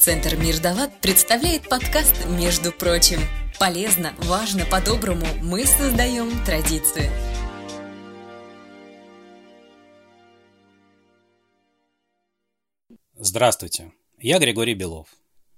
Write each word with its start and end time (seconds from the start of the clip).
Центр 0.00 0.34
Мирдалат 0.34 0.98
представляет 1.02 1.68
подкаст 1.68 2.14
«Между 2.26 2.72
прочим». 2.72 3.20
Полезно, 3.58 4.14
важно, 4.20 4.64
по-доброму 4.64 5.26
мы 5.42 5.66
создаем 5.66 6.42
традицию. 6.46 7.10
Здравствуйте, 13.12 13.92
я 14.18 14.38
Григорий 14.38 14.72
Белов. 14.72 15.08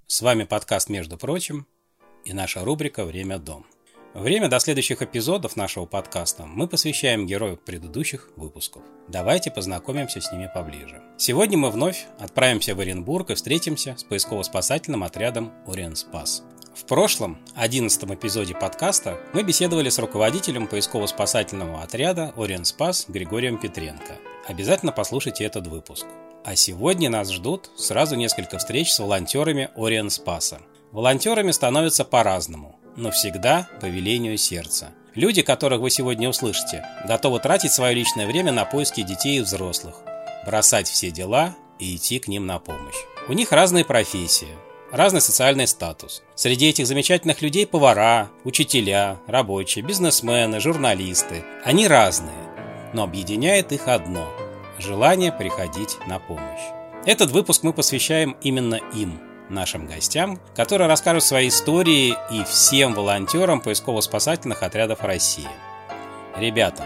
С 0.08 0.20
вами 0.22 0.42
подкаст 0.42 0.88
«Между 0.88 1.16
прочим» 1.16 1.68
и 2.24 2.32
наша 2.32 2.64
рубрика 2.64 3.04
«Время 3.04 3.38
дом». 3.38 3.64
Время 4.14 4.48
до 4.48 4.60
следующих 4.60 5.00
эпизодов 5.00 5.56
нашего 5.56 5.86
подкаста 5.86 6.44
мы 6.44 6.68
посвящаем 6.68 7.26
герою 7.26 7.56
предыдущих 7.56 8.28
выпусков. 8.36 8.82
Давайте 9.08 9.50
познакомимся 9.50 10.20
с 10.20 10.30
ними 10.30 10.50
поближе. 10.54 11.02
Сегодня 11.16 11.56
мы 11.56 11.70
вновь 11.70 12.04
отправимся 12.18 12.74
в 12.74 12.80
Оренбург 12.80 13.30
и 13.30 13.34
встретимся 13.34 13.96
с 13.96 14.04
поисково-спасательным 14.04 15.02
отрядом 15.02 15.50
Ориен 15.66 15.96
Спас. 15.96 16.42
В 16.74 16.84
прошлом, 16.84 17.38
одиннадцатом 17.54 18.14
эпизоде 18.14 18.54
подкаста, 18.54 19.18
мы 19.32 19.44
беседовали 19.44 19.88
с 19.88 19.98
руководителем 19.98 20.66
поисково-спасательного 20.66 21.82
отряда 21.82 22.34
Ориен 22.36 22.66
Спас 22.66 23.06
Григорием 23.08 23.56
Петренко. 23.56 24.18
Обязательно 24.46 24.92
послушайте 24.92 25.44
этот 25.44 25.68
выпуск. 25.68 26.04
А 26.44 26.54
сегодня 26.54 27.08
нас 27.08 27.30
ждут 27.30 27.70
сразу 27.76 28.16
несколько 28.16 28.58
встреч 28.58 28.92
с 28.92 28.98
волонтерами 28.98 29.70
Ориен 29.74 30.10
Спаса. 30.10 30.60
Волонтерами 30.90 31.50
становятся 31.50 32.04
по-разному– 32.04 32.78
но 32.96 33.10
всегда 33.10 33.68
по 33.80 33.86
велению 33.86 34.38
сердца. 34.38 34.90
Люди, 35.14 35.42
которых 35.42 35.80
вы 35.80 35.90
сегодня 35.90 36.28
услышите, 36.28 36.86
готовы 37.06 37.38
тратить 37.40 37.72
свое 37.72 37.94
личное 37.94 38.26
время 38.26 38.52
на 38.52 38.64
поиски 38.64 39.02
детей 39.02 39.38
и 39.38 39.42
взрослых, 39.42 39.96
бросать 40.46 40.88
все 40.88 41.10
дела 41.10 41.54
и 41.78 41.96
идти 41.96 42.18
к 42.18 42.28
ним 42.28 42.46
на 42.46 42.58
помощь. 42.58 42.96
У 43.28 43.34
них 43.34 43.52
разные 43.52 43.84
профессии, 43.84 44.48
разный 44.90 45.20
социальный 45.20 45.66
статус. 45.66 46.22
Среди 46.34 46.68
этих 46.68 46.86
замечательных 46.86 47.42
людей 47.42 47.66
повара, 47.66 48.30
учителя, 48.44 49.20
рабочие, 49.26 49.84
бизнесмены, 49.84 50.60
журналисты. 50.60 51.44
Они 51.64 51.86
разные, 51.86 52.32
но 52.94 53.04
объединяет 53.04 53.72
их 53.72 53.88
одно– 53.88 54.26
желание 54.78 55.30
приходить 55.30 55.98
на 56.06 56.18
помощь. 56.18 56.62
Этот 57.04 57.30
выпуск 57.32 57.62
мы 57.64 57.72
посвящаем 57.72 58.36
именно 58.40 58.76
им– 58.94 59.20
нашим 59.52 59.86
гостям, 59.86 60.40
которые 60.56 60.88
расскажут 60.88 61.22
свои 61.22 61.48
истории 61.48 62.16
и 62.30 62.44
всем 62.44 62.94
волонтерам 62.94 63.60
поисково-спасательных 63.60 64.62
отрядов 64.62 65.02
России. 65.02 65.48
Ребята, 66.36 66.84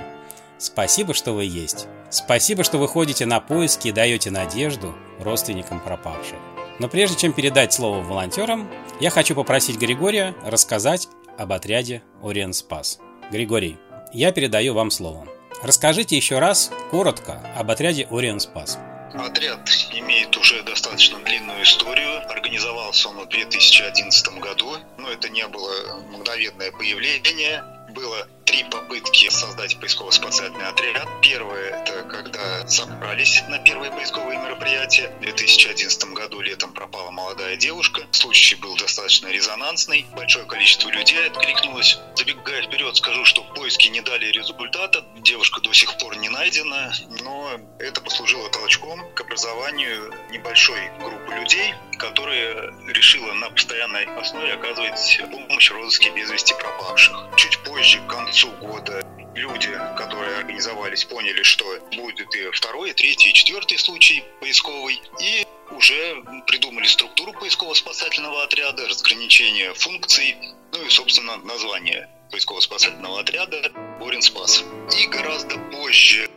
спасибо, 0.58 1.14
что 1.14 1.32
вы 1.32 1.44
есть. 1.44 1.86
Спасибо, 2.10 2.64
что 2.64 2.78
вы 2.78 2.88
ходите 2.88 3.26
на 3.26 3.40
поиски 3.40 3.88
и 3.88 3.92
даете 3.92 4.30
надежду 4.30 4.94
родственникам 5.20 5.80
пропавших. 5.80 6.38
Но 6.78 6.88
прежде 6.88 7.16
чем 7.16 7.32
передать 7.32 7.72
слово 7.72 8.02
волонтерам, 8.02 8.68
я 9.00 9.10
хочу 9.10 9.34
попросить 9.34 9.78
Григория 9.78 10.34
рассказать 10.44 11.08
об 11.38 11.52
отряде 11.52 12.02
Ориен 12.22 12.52
Спас. 12.52 12.98
Григорий, 13.30 13.78
я 14.12 14.32
передаю 14.32 14.74
вам 14.74 14.90
слово. 14.90 15.26
Расскажите 15.62 16.16
еще 16.16 16.38
раз 16.38 16.70
коротко 16.90 17.40
об 17.56 17.70
отряде 17.70 18.06
Ориен 18.10 18.40
Спас. 18.40 18.78
Отряд 19.18 19.68
имеет 19.92 20.36
уже 20.36 20.62
достаточно 20.62 21.18
длинную 21.20 21.62
историю. 21.62 22.30
Организовался 22.30 23.08
он 23.08 23.20
в 23.20 23.28
2011 23.28 24.28
году, 24.38 24.76
но 24.98 25.10
это 25.10 25.28
не 25.28 25.46
было 25.48 26.00
мгновенное 26.10 26.70
появление. 26.70 27.64
Было 27.90 28.28
три 28.46 28.62
попытки 28.64 29.28
создать 29.28 29.78
поисково-спасательный 29.80 30.68
отряд. 30.68 31.08
Первое– 31.20 31.82
это 31.82 32.04
когда 32.04 32.66
собрались 32.68 33.42
на 33.48 33.58
первые 33.58 33.90
поисковые 33.90 34.38
мероприятия. 34.38 35.12
В 35.18 35.20
2011 35.20 36.12
году 36.12 36.40
летом 36.40 36.72
пропала 36.72 37.10
молодая 37.10 37.56
девушка. 37.56 38.02
Случай 38.12 38.54
был 38.54 38.76
достаточно 38.76 39.26
резонансный. 39.26 40.06
Большое 40.14 40.46
количество 40.46 40.88
людей 40.90 41.26
откликнулось. 41.26 41.98
Забегая 42.14 42.62
вперед, 42.62 42.96
скажу, 42.96 43.24
что 43.24 43.42
поиски 43.42 43.88
не 43.88 44.00
дали 44.00 44.26
результата. 44.26 45.04
Девушка 45.16 45.60
до 45.60 45.72
сих 45.72 45.98
пор 45.98 46.16
не 46.16 46.28
найдена, 46.28 46.92
но 47.22 47.50
это 47.80 48.00
послужило 48.00 48.48
толчком 48.50 49.12
к 49.14 49.20
образованию 49.20 50.14
небольшой 50.30 50.78
группы 51.00 51.34
людей, 51.34 51.74
которая 51.98 52.72
решила 52.86 53.32
на 53.32 53.50
постоянной 53.50 54.04
основе 54.20 54.52
оказывать 54.52 55.20
помощь 55.32 55.70
в 55.70 55.74
розыске 55.74 56.10
без 56.10 56.30
вести 56.30 56.54
пропавших. 56.54 57.16
Чуть 57.36 57.58
позже, 57.64 57.98
к 57.98 58.06
концу 58.06 58.35
концу 58.36 58.50
года 58.60 59.02
люди, 59.34 59.70
которые 59.96 60.36
организовались, 60.36 61.04
поняли, 61.06 61.42
что 61.42 61.64
будет 61.96 62.34
и 62.34 62.50
второй, 62.50 62.90
и 62.90 62.92
третий, 62.92 63.30
и 63.30 63.32
четвертый 63.32 63.78
случай 63.78 64.22
поисковый, 64.40 65.00
и 65.20 65.46
уже 65.70 66.22
придумали 66.46 66.86
структуру 66.86 67.32
поисково-спасательного 67.32 68.42
отряда, 68.44 68.86
разграничение 68.88 69.72
функций, 69.72 70.36
ну 70.72 70.84
и, 70.84 70.90
собственно, 70.90 71.38
название 71.38 72.10
поисково-спасательного 72.30 73.20
отряда 73.20 73.70
«Боринспас». 74.00 74.64
И 74.98 75.06
гораздо 75.06 75.56
позже 75.72 76.28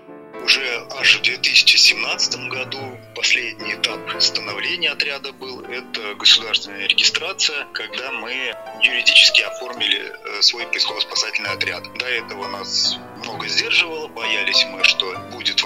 уже 0.50 0.88
аж 0.98 1.20
в 1.20 1.22
2017 1.22 2.50
году 2.50 2.80
последний 3.16 3.76
этап 3.76 4.00
становления 4.20 4.90
отряда 4.90 5.32
был. 5.32 5.62
Это 5.62 6.16
государственная 6.16 6.88
регистрация, 6.88 7.68
когда 7.72 8.12
мы 8.12 8.56
юридически 8.82 9.44
оформили 9.44 10.02
э, 10.02 10.42
свой 10.42 10.66
поисково-спасательный 10.66 11.52
отряд. 11.52 11.84
До 12.00 12.08
этого 12.08 12.48
нас 12.48 12.98
много 13.24 13.48
сдерживало, 13.48 14.08
боялись 14.08 14.66
мы, 14.72 14.84
что 14.84 15.14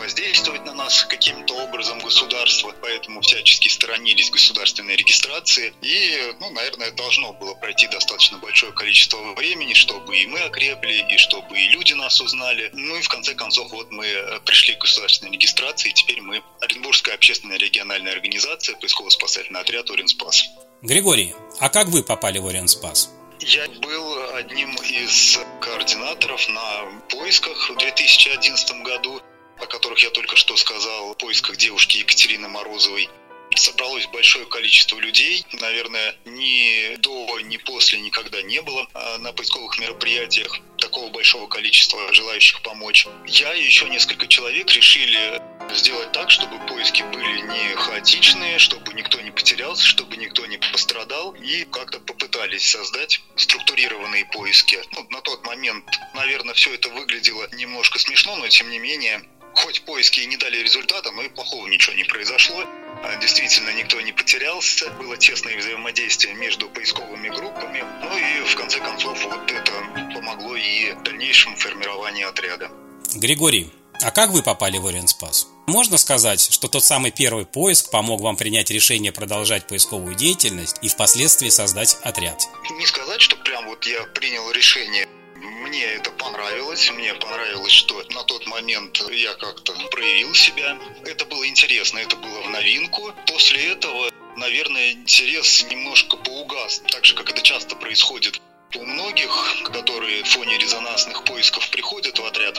воздействовать 0.03 0.65
на 0.65 0.73
нас 0.73 1.05
каким-то 1.05 1.55
образом 1.63 1.99
государство, 1.99 2.75
поэтому 2.81 3.21
всячески 3.21 3.69
сторонились 3.69 4.29
государственной 4.29 4.97
регистрации. 4.97 5.73
И, 5.81 6.35
ну, 6.41 6.49
наверное, 6.49 6.91
должно 6.91 7.31
было 7.31 7.53
пройти 7.55 7.87
достаточно 7.87 8.37
большое 8.37 8.73
количество 8.73 9.17
времени, 9.33 9.73
чтобы 9.73 10.17
и 10.17 10.27
мы 10.27 10.39
окрепли, 10.39 11.05
и 11.09 11.17
чтобы 11.17 11.57
и 11.57 11.69
люди 11.69 11.93
нас 11.93 12.19
узнали. 12.19 12.69
Ну 12.73 12.97
и 12.97 13.01
в 13.01 13.07
конце 13.07 13.33
концов, 13.33 13.71
вот 13.71 13.91
мы 13.91 14.05
э, 14.05 14.39
пришли 14.41 14.75
к 14.75 14.79
государственной 14.79 15.31
регистрации, 15.31 15.89
и 15.89 15.93
теперь 15.93 16.19
мы 16.19 16.43
Оренбургская 16.59 17.15
общественная 17.15 17.57
региональная 17.57 18.11
организация, 18.11 18.75
поисково-спасательный 18.75 19.61
отряд 19.61 19.89
Оренспас. 19.89 20.43
Григорий, 20.81 21.33
а 21.59 21.69
как 21.69 21.87
вы 21.87 22.03
попали 22.03 22.39
в 22.39 22.47
Оренспас? 22.47 23.09
Я 23.39 23.67
был 23.67 24.35
одним 24.35 24.73
из 24.75 25.39
координаторов 25.61 26.47
на 26.49 27.01
поисках 27.09 27.69
в 27.69 27.77
2011 27.77 28.83
году, 28.83 29.21
о 29.59 29.65
которых 29.65 29.99
я 29.99 30.09
только 30.09 30.35
что 30.35 30.55
сказал, 30.57 31.15
поисках 31.15 31.57
девушки 31.57 31.97
Екатерины 31.97 32.47
Морозовой. 32.47 33.09
Собралось 33.55 34.07
большое 34.07 34.45
количество 34.45 34.97
людей. 34.99 35.45
Наверное, 35.53 36.15
ни 36.25 36.95
до, 36.97 37.39
ни 37.41 37.57
после 37.57 37.99
никогда 37.99 38.41
не 38.41 38.61
было 38.61 38.87
а, 38.93 39.17
на 39.19 39.31
поисковых 39.31 39.77
мероприятиях 39.79 40.59
такого 40.79 41.09
большого 41.09 41.47
количества 41.47 42.13
желающих 42.13 42.61
помочь. 42.61 43.07
Я 43.25 43.53
и 43.53 43.63
еще 43.63 43.87
несколько 43.89 44.27
человек 44.27 44.71
решили 44.71 45.41
сделать 45.71 46.11
так, 46.11 46.29
чтобы 46.29 46.59
поиски 46.65 47.03
были 47.03 47.41
не 47.41 47.75
хаотичные, 47.75 48.59
чтобы 48.59 48.93
никто 48.93 49.19
не 49.21 49.31
потерялся, 49.31 49.85
чтобы 49.85 50.17
никто 50.17 50.45
не 50.45 50.57
пострадал, 50.57 51.31
и 51.33 51.63
как-то 51.65 51.99
попытались 51.99 52.69
создать 52.69 53.21
структурированные 53.35 54.25
поиски. 54.25 54.79
Ну, 54.91 55.07
на 55.09 55.21
тот 55.21 55.45
момент, 55.45 55.85
наверное, 56.13 56.53
все 56.53 56.73
это 56.73 56.89
выглядело 56.89 57.47
немножко 57.53 57.97
смешно, 57.99 58.35
но 58.35 58.47
тем 58.47 58.69
не 58.69 58.79
менее, 58.79 59.23
хоть 59.55 59.81
поиски 59.83 60.21
и 60.21 60.25
не 60.25 60.37
дали 60.37 60.57
результата, 60.57 61.11
но 61.11 61.23
и 61.23 61.29
плохого 61.29 61.67
ничего 61.67 61.95
не 61.95 62.03
произошло. 62.03 62.63
А, 63.03 63.15
действительно, 63.17 63.71
никто 63.71 63.99
не 64.01 64.11
потерялся, 64.11 64.89
было 64.91 65.17
тесное 65.17 65.57
взаимодействие 65.57 66.33
между 66.35 66.69
поисковыми 66.69 67.29
группами, 67.29 67.83
ну 68.01 68.17
и 68.17 68.45
в 68.45 68.55
конце 68.55 68.79
концов 68.79 69.21
вот 69.25 69.51
это 69.51 69.71
помогло 70.13 70.55
и 70.55 70.93
дальнейшему 71.03 71.55
формированию 71.57 72.29
отряда. 72.29 72.71
Григорий, 73.15 73.71
а 74.01 74.11
как 74.11 74.31
вы 74.31 74.41
попали 74.41 74.77
в 74.77 74.87
Оренспас? 74.87 75.47
Можно 75.67 75.97
сказать, 75.97 76.41
что 76.51 76.67
тот 76.67 76.83
самый 76.83 77.11
первый 77.11 77.45
поиск 77.45 77.89
помог 77.89 78.21
вам 78.21 78.35
принять 78.35 78.69
решение 78.69 79.11
продолжать 79.11 79.67
поисковую 79.67 80.15
деятельность 80.15 80.77
и 80.81 80.89
впоследствии 80.89 81.49
создать 81.49 81.97
отряд? 82.03 82.41
Не 82.71 82.85
сказать, 82.85 83.21
что 83.21 83.37
прям 83.37 83.65
вот 83.67 83.85
я 83.85 84.03
принял 84.03 84.51
решение 84.51 85.07
мне 85.43 85.83
это 85.83 86.11
понравилось, 86.11 86.89
мне 86.91 87.13
понравилось, 87.15 87.73
что 87.73 88.01
на 88.11 88.23
тот 88.23 88.47
момент 88.47 88.97
я 89.11 89.33
как-то 89.33 89.73
проявил 89.91 90.33
себя. 90.33 90.77
Это 91.05 91.25
было 91.25 91.47
интересно, 91.47 91.99
это 91.99 92.15
было 92.15 92.41
в 92.41 92.49
новинку. 92.49 93.13
После 93.27 93.71
этого, 93.71 94.09
наверное, 94.37 94.91
интерес 94.91 95.65
немножко 95.69 96.17
поугас, 96.17 96.81
так 96.89 97.05
же, 97.05 97.13
как 97.15 97.29
это 97.29 97.41
часто 97.41 97.75
происходит 97.75 98.41
у 98.75 98.83
многих, 98.85 99.29
которые 99.65 100.23
в 100.23 100.29
фоне 100.29 100.57
резонансных 100.57 101.25
поисков 101.25 101.69
приходят 101.69 102.17
в 102.17 102.25
отряд, 102.25 102.57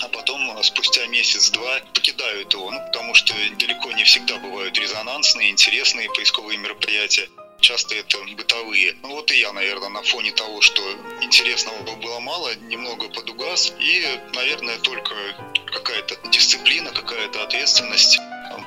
а 0.00 0.08
потом 0.08 0.62
спустя 0.64 1.06
месяц-два 1.06 1.80
покидают 1.94 2.52
его, 2.52 2.70
ну, 2.70 2.80
потому 2.86 3.14
что 3.14 3.32
далеко 3.58 3.92
не 3.92 4.04
всегда 4.04 4.36
бывают 4.38 4.76
резонансные, 4.78 5.50
интересные 5.50 6.08
поисковые 6.12 6.58
мероприятия 6.58 7.28
часто 7.66 7.96
это 7.96 8.18
бытовые. 8.36 8.94
Ну 9.02 9.08
вот 9.08 9.32
и 9.32 9.40
я, 9.40 9.52
наверное, 9.52 9.88
на 9.88 10.02
фоне 10.02 10.30
того, 10.30 10.60
что 10.60 10.80
интересного 11.20 11.96
было 11.96 12.20
мало, 12.20 12.54
немного 12.54 13.08
подугас. 13.08 13.72
И, 13.80 14.20
наверное, 14.34 14.78
только 14.78 15.14
какая-то 15.66 16.14
дисциплина, 16.30 16.92
какая-то 16.92 17.42
ответственность 17.42 18.18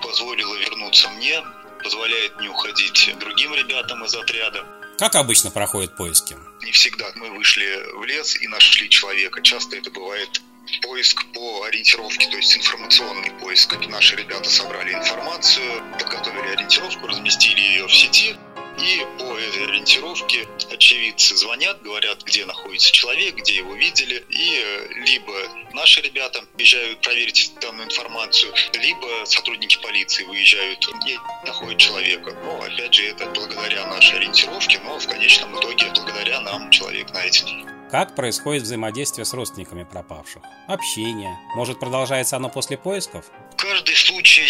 позволила 0.02 0.56
вернуться 0.56 1.10
мне. 1.12 1.42
позволяет 1.82 2.42
не 2.42 2.50
уходить 2.50 3.16
другим 3.20 3.54
ребятам 3.54 4.04
из 4.04 4.14
отряда. 4.14 4.66
Как 4.98 5.16
обычно 5.16 5.50
проходят 5.50 5.96
поиски? 5.96 6.36
Не 6.62 6.72
всегда 6.72 7.06
мы 7.16 7.30
вышли 7.30 7.70
в 7.96 8.04
лес 8.04 8.36
и 8.42 8.50
нашли 8.50 8.90
человека. 8.90 9.42
Часто 9.42 9.78
это 9.78 9.90
бывает 9.92 10.42
поиск 10.82 11.26
по 11.34 11.64
ориентировке, 11.64 12.30
то 12.30 12.38
есть 12.38 12.56
информационный 12.58 13.32
поиск. 13.32 13.78
Наши 13.88 14.16
ребята 14.18 14.50
собрали 14.50 14.94
информацию, 14.94 15.84
подготовили 15.98 16.50
ориентировку, 16.50 17.08
разместили 17.08 17.62
ее 17.62 17.88
в 17.88 17.96
сети, 17.96 18.36
и 18.78 19.06
по 19.18 19.38
этой 19.38 19.66
ориентировке 19.66 20.48
очевидцы 20.72 21.36
звонят, 21.36 21.82
говорят, 21.82 22.24
где 22.24 22.46
находится 22.46 22.92
человек, 22.92 23.36
где 23.36 23.56
его 23.56 23.74
видели. 23.74 24.24
И 24.30 24.62
э, 24.64 24.88
либо 25.06 25.34
наши 25.74 26.02
ребята 26.02 26.44
приезжают 26.56 27.02
проверить 27.02 27.54
данную 27.62 27.88
информацию, 27.88 28.54
либо 28.74 29.26
сотрудники 29.26 29.82
полиции 29.82 30.24
выезжают 30.24 30.88
и 31.08 31.18
находят 31.46 31.78
человека. 31.78 32.36
Но, 32.44 32.62
опять 32.62 32.94
же, 32.94 33.06
это 33.06 33.26
благодаря 33.28 33.88
нашей 33.88 34.18
ориентировке, 34.18 34.80
но 34.84 35.00
в 35.00 35.08
конечном 35.08 35.58
итоге 35.60 35.92
благодаря 35.96 36.42
нам 36.42 36.70
человек 36.72 37.12
найден. 37.14 37.68
Как 37.92 38.16
происходит 38.16 38.64
взаимодействие 38.64 39.26
с 39.26 39.34
родственниками 39.34 39.84
пропавших? 39.84 40.44
Общение? 40.68 41.36
Может, 41.56 41.80
продолжается 41.80 42.36
оно 42.36 42.50
после 42.50 42.78
поисков? 42.78 43.26
Каждый 43.58 43.96
случай 43.96 44.48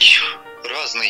разный. 0.65 1.09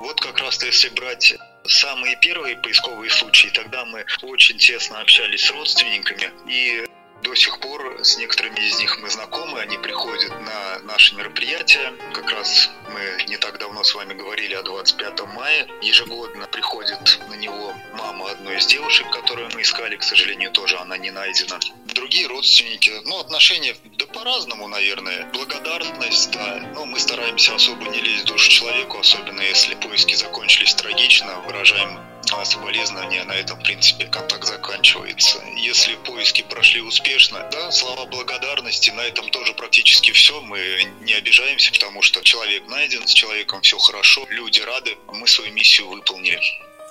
Вот 0.00 0.20
как 0.20 0.38
раз-то 0.40 0.66
если 0.66 0.88
брать 0.90 1.34
самые 1.64 2.16
первые 2.20 2.56
поисковые 2.56 3.10
случаи, 3.10 3.48
тогда 3.48 3.84
мы 3.84 4.04
очень 4.22 4.58
тесно 4.58 5.00
общались 5.00 5.44
с 5.44 5.50
родственниками 5.50 6.30
и 6.46 6.86
до 7.24 7.34
сих 7.34 7.58
пор 7.58 8.04
с 8.04 8.18
некоторыми 8.18 8.60
из 8.60 8.78
них 8.78 8.98
мы 9.00 9.08
знакомы, 9.08 9.58
они 9.58 9.78
приходят 9.78 10.30
на 10.40 10.78
наши 10.80 11.16
мероприятия. 11.16 11.92
Как 12.12 12.30
раз 12.30 12.70
мы 12.92 13.24
не 13.28 13.38
так 13.38 13.58
давно 13.58 13.82
с 13.82 13.94
вами 13.94 14.12
говорили 14.12 14.54
о 14.54 14.62
25 14.62 15.20
мая. 15.34 15.66
Ежегодно 15.80 16.46
приходит 16.46 17.18
на 17.28 17.34
него 17.34 17.74
мама 17.94 18.30
одной 18.30 18.58
из 18.58 18.66
девушек, 18.66 19.10
которую 19.10 19.50
мы 19.54 19.62
искали. 19.62 19.96
К 19.96 20.02
сожалению, 20.02 20.50
тоже 20.52 20.76
она 20.76 20.98
не 20.98 21.10
найдена. 21.10 21.58
Другие 21.86 22.26
родственники, 22.26 22.92
ну, 23.04 23.18
отношения, 23.18 23.74
да 23.96 24.06
по-разному, 24.06 24.68
наверное. 24.68 25.28
Благодарность, 25.32 26.30
да. 26.30 26.60
Но 26.74 26.84
мы 26.84 26.98
стараемся 27.00 27.54
особо 27.54 27.86
не 27.88 28.00
лезть 28.00 28.24
в 28.24 28.26
душу 28.26 28.50
человеку, 28.50 28.98
особенно 28.98 29.40
если 29.40 29.74
поиски 29.76 30.14
закончились 30.14 30.74
трагично. 30.74 31.40
Выражаем 31.40 31.98
соболезнования 32.42 33.22
на 33.22 33.32
этом, 33.32 33.60
в 33.60 33.62
принципе, 33.62 34.06
контакт 34.06 34.44
заканчивается. 34.44 35.40
Если 35.56 35.94
поиски 35.94 36.42
прошли 36.42 36.80
успешно, 36.80 37.48
да, 37.52 37.70
слова 37.70 38.06
благодарности, 38.06 38.90
на 38.90 39.02
этом 39.02 39.30
тоже 39.30 39.52
практически 39.54 40.10
все. 40.10 40.40
Мы 40.40 40.58
не 41.02 41.12
обижаемся, 41.12 41.70
потому 41.70 42.02
что 42.02 42.20
человек 42.22 42.66
найден, 42.66 43.06
с 43.06 43.14
человеком 43.14 43.62
все 43.62 43.78
хорошо, 43.78 44.26
люди 44.30 44.60
рады, 44.60 44.96
мы 45.12 45.28
свою 45.28 45.52
миссию 45.52 45.88
выполнили. 45.88 46.40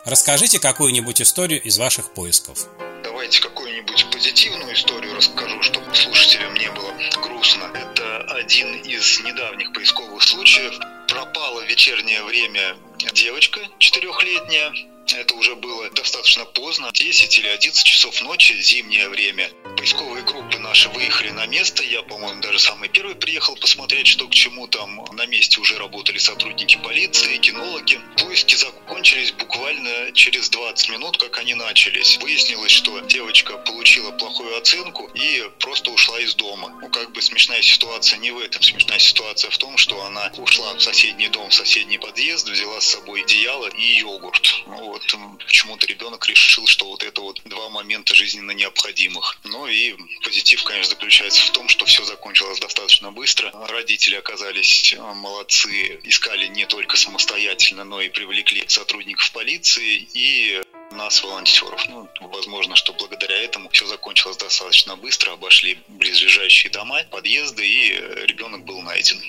Расскажите 0.06 0.60
какую-нибудь 0.60 1.22
историю 1.22 1.62
из 1.62 1.78
ваших 1.78 2.14
поисков. 2.14 2.68
Давайте 3.04 3.40
какую-нибудь 3.42 4.06
позитивную 4.12 4.74
историю 4.74 5.16
расскажу, 5.16 5.62
чтобы 5.62 5.94
слушателям 5.96 6.54
не 6.56 6.70
было 6.72 6.94
грустно. 7.22 7.72
Это 7.74 8.22
один 8.36 8.82
из 8.82 9.20
недавних 9.22 9.74
поисковых 9.74 10.22
случаев. 10.24 10.78
Пропала 11.08 11.62
в 11.62 11.70
вечернее 11.70 12.24
время 12.24 12.76
девочка 13.14 13.60
четырехлетняя, 13.78 14.74
это 15.16 15.36
уже 15.36 15.56
было 15.56 15.90
достаточно 15.92 16.46
поздно, 16.46 16.92
10 16.94 17.38
или 17.40 17.48
11 17.48 17.84
часов 17.84 18.22
ночи, 18.22 18.54
зимнее 18.62 19.10
время. 19.10 19.50
Поисковые 19.78 20.24
группы 20.24 20.60
наши 20.60 20.90
выехали 20.90 21.30
на 21.32 21.46
место. 21.46 21.84
Я, 21.84 22.02
по-моему, 22.04 22.42
даже 22.42 22.60
самый 22.60 22.90
первый 22.90 23.16
приехал 23.16 23.56
посмотреть, 23.56 24.08
что 24.08 24.28
к 24.28 24.34
чему 24.34 24.68
там. 24.68 25.06
На 25.12 25.26
месте 25.26 25.60
уже 25.60 25.78
работали 25.78 26.18
сотрудники 26.18 26.78
полиции, 26.78 27.38
кинологи. 27.38 28.00
Поиски 28.18 28.56
закончились 28.56 29.32
буквально 29.32 30.12
через 30.14 30.50
20 30.50 30.90
минут, 30.90 31.18
как 31.18 31.38
они 31.40 31.54
начались. 31.54 32.18
Выяснилось, 32.18 32.72
что 32.72 33.00
девочка 33.00 33.58
получила 33.58 34.12
плохую 34.12 34.58
оценку 34.58 35.10
и 35.14 35.50
просто 35.60 35.92
ушла 35.92 36.20
из 36.20 36.36
дома. 36.36 36.70
Ну, 36.82 36.90
как 36.90 37.12
бы 37.12 37.22
смешная 37.22 37.62
ситуация 37.62 38.20
не 38.20 38.32
в 38.32 38.40
этом. 38.40 38.62
Смешная 38.62 39.00
ситуация 39.00 39.52
в 39.52 39.58
том, 39.58 39.78
что 39.78 40.04
она 40.04 40.32
ушла 40.38 40.74
в 40.74 40.82
соседний 40.82 41.28
дом, 41.28 41.50
в 41.50 41.54
соседний 41.54 41.98
подъезд, 41.98 42.50
взяла 42.50 42.80
с 42.82 42.88
собой 42.88 43.24
одеяло 43.24 43.68
и 43.68 44.00
йогурт. 44.00 44.64
Ну, 44.68 45.00
вот 45.14 45.46
почему-то 45.46 45.86
ребенок 45.88 46.28
решил, 46.28 46.68
что 46.68 46.86
вот 46.86 47.04
это 47.04 47.22
вот 47.22 47.42
два 47.46 47.70
момента 47.70 48.16
жизненно 48.16 48.52
необходимых. 48.52 49.40
Ну 49.44 49.68
и 49.68 49.96
позитив, 50.24 50.64
конечно, 50.64 50.92
заключается 50.92 51.44
в 51.46 51.52
том, 51.52 51.68
что 51.68 51.86
все 51.86 52.04
закончилось 52.04 52.60
достаточно 52.60 53.12
быстро. 53.12 53.52
Родители 53.68 54.16
оказались 54.16 54.96
а, 54.98 55.14
молодцы, 55.14 56.00
искали 56.04 56.48
не 56.48 56.66
только 56.66 56.98
самостоятельно, 56.98 57.84
но 57.84 58.02
и 58.02 58.10
привлекли 58.10 58.64
сотрудников 58.68 59.32
полиции 59.32 60.08
и 60.14 60.62
нас, 60.92 61.24
волонтеров. 61.24 61.88
Ну, 61.90 62.08
возможно, 62.22 62.76
что 62.76 62.94
благодаря 62.94 63.38
этому 63.38 63.70
все 63.70 63.86
закончилось 63.88 64.38
достаточно 64.38 64.96
быстро, 64.96 65.34
обошли 65.34 65.80
близлежащие 65.88 66.72
дома, 66.72 67.04
подъезды, 67.12 67.66
и 67.68 67.90
ребенок 68.26 68.66
был 68.66 68.82
найден. 68.82 69.22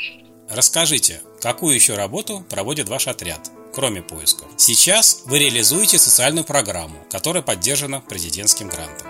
Расскажите, 0.49 1.23
какую 1.41 1.75
еще 1.75 1.95
работу 1.95 2.45
проводит 2.51 2.89
ваш 2.89 3.07
отряд? 3.07 3.51
Кроме 3.75 4.03
поисков. 4.03 4.49
Сейчас 4.57 5.23
вы 5.27 5.39
реализуете 5.41 5.99
социальную 5.99 6.45
программу, 6.45 7.05
которая 7.11 7.43
поддержана 7.43 8.01
президентским 8.01 8.69
грантом. 8.69 9.09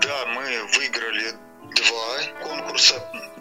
Да, 0.00 0.26
мы 0.26 0.42
выиграли 0.76 1.34
два 1.74 2.46
конкурса 2.46 2.94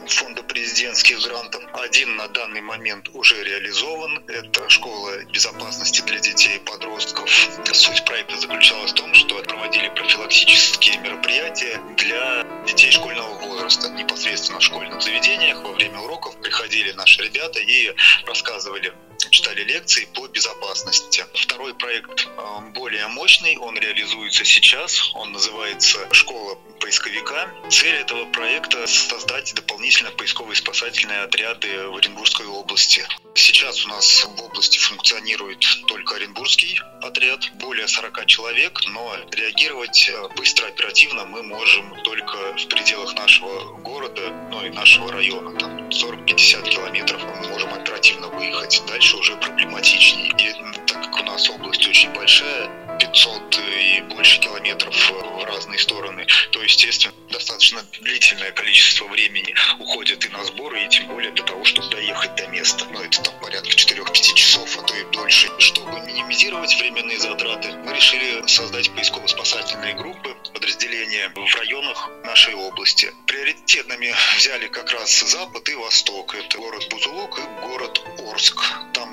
фонда 0.08 0.44
президентских 0.44 1.22
грантов. 1.22 1.64
Один 1.74 2.16
на 2.16 2.28
данный 2.30 2.62
момент 2.62 3.10
уже 3.14 3.44
реализован. 3.44 4.24
Это 4.28 4.70
школа 4.70 5.24
безопасности 5.26 6.02
для 6.02 6.20
детей 6.20 6.58
и 6.58 6.60
подростков. 6.60 7.30
Суть 7.72 8.06
проекта 8.06 8.38
заключалась 8.40 8.92
в 8.92 8.96
том, 8.96 9.14
что 9.14 9.42
проводили 9.44 9.90
профилактические 9.90 11.00
мероприятия 11.00 11.80
для 11.98 12.46
детей 12.66 12.92
школьного 12.92 13.38
возраста. 13.40 13.90
Непосредственно 13.90 14.60
в 14.60 14.64
школьных 14.64 15.02
заведениях 15.02 15.62
во 15.64 15.74
время 15.74 16.00
уроков 16.00 16.40
приходили 16.42 16.92
наши 16.94 17.24
ребята 17.24 17.60
и 17.60 17.94
рассказывали 18.26 18.94
читали 19.30 19.64
лекции 19.64 20.08
по 20.14 20.28
безопасности. 20.28 21.26
Второй 21.34 21.74
проект 21.74 22.28
э, 22.28 22.60
более 22.74 23.08
мощный, 23.08 23.58
он 23.58 23.78
реализуется 23.78 24.46
сейчас, 24.46 25.12
он 25.16 25.32
называется 25.32 26.00
«Школа 26.12 26.58
поисковика». 26.88 27.50
Цель 27.70 27.96
этого 27.96 28.26
проекта– 28.32 28.88
создать 28.88 29.54
дополнительно 29.54 30.10
поисковые 30.12 30.56
спасательные 30.56 31.24
отряды 31.24 31.90
в 31.90 31.98
Оренбургской 31.98 32.46
области. 32.46 33.06
Сейчас 33.36 33.86
у 33.86 33.90
нас 33.90 34.24
в 34.24 34.42
области 34.42 34.78
функционирует 34.78 35.66
только 35.88 36.16
Оренбургский 36.16 36.80
отряд, 37.02 37.52
более 37.56 37.88
40 37.88 38.26
человек, 38.26 38.80
но 38.88 39.16
реагировать 39.32 40.10
э, 40.10 40.36
быстро, 40.38 40.68
оперативно 40.68 41.26
мы 41.26 41.44
можем 41.44 41.94
только 42.04 42.38
в 42.56 42.68
пределах 42.68 43.14
нашего 43.16 43.78
города, 43.80 44.32
ну 44.50 44.66
и 44.66 44.70
нашего 44.70 45.12
района. 45.12 45.60
Там 45.60 45.90
40-50 45.90 46.70
километров 46.70 47.22
мы 47.22 47.50
можем 47.50 47.74
оперативно 47.74 48.30
выехать. 48.30 48.82
Дальше 48.88 49.18
уже 49.18 49.36
проблематичнее. 49.36 50.30
И 50.30 50.88
так 50.88 51.04
как 51.04 51.20
у 51.20 51.24
нас 51.24 51.50
область 51.50 51.86
очень 51.86 52.14
большая, 52.14 52.87
500 53.00 53.60
и 53.60 54.02
больше 54.02 54.40
километров 54.40 54.96
в 55.10 55.44
разные 55.46 55.80
стороны, 55.80 56.26
то, 56.52 56.62
естественно, 56.62 57.14
достаточно 57.30 57.84
длительное 58.02 58.52
количество 58.52 59.06
времени 59.06 59.54
уходит 59.80 60.26
и 60.26 60.30
на 60.30 60.44
сборы, 60.46 60.84
и 60.84 60.90
тем 60.90 61.08
более 61.08 61.32
для 61.32 61.44
того, 61.44 61.64
чтобы 61.64 61.90
доехать 61.90 62.36
до 62.36 62.48
места. 62.48 62.86
Ну, 62.92 63.02
это 63.02 63.22
там 63.22 63.34
порядка 63.40 63.70
4-5 63.70 64.34
часов, 64.34 64.78
а 64.78 64.82
то 64.82 64.96
и 64.96 65.04
дольше. 65.12 65.50
Чтобы 65.60 66.00
минимизировать 66.02 66.76
временные 66.80 67.20
затраты, 67.20 67.74
мы 67.86 67.94
решили 67.94 68.46
создать 68.48 68.90
поисково-спасательные 68.92 69.94
группы, 69.96 70.36
подразделения 70.54 71.32
в 71.36 71.56
районах 71.56 72.10
нашей 72.24 72.54
области. 72.56 73.14
Приоритетными 73.28 74.14
взяли 74.38 74.68
как 74.68 74.92
раз 74.92 75.20
Запад 75.20 75.68
и 75.70 75.76
Восток. 75.76 76.36
Это 76.36 76.58
город 76.58 76.88
Бузулук 76.90 77.40
и 77.40 77.68
город 77.68 78.02
Орск. 78.20 78.58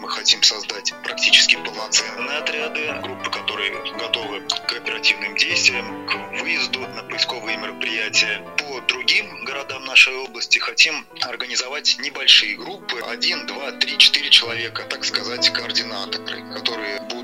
Мы 0.05 0.11
хотим 0.11 0.43
создать 0.43 0.93
практически 1.03 1.57
полноценные 1.57 2.37
отряды, 2.37 2.93
группы, 3.03 3.31
которые 3.31 3.71
готовы 3.99 4.43
к 4.43 4.73
оперативным 4.75 5.35
действиям, 5.35 6.07
к 6.07 6.43
выезду 6.43 6.81
на 6.81 7.03
поисковые 7.05 7.57
мероприятия. 7.57 8.47
По 8.59 8.83
другим 8.83 9.47
городам 9.47 9.87
нашей 9.87 10.15
области 10.17 10.59
хотим 10.59 11.07
организовать 11.23 11.97
небольшие 12.01 12.55
группы, 12.55 13.01
один, 13.01 13.47
два, 13.47 13.73
три, 13.73 13.97
четыре 13.97 14.29
человека, 14.29 14.83
так 14.91 15.07
сказать, 15.07 15.51
координаторы, 15.55 16.53
которые 16.53 17.01
будут 17.09 17.24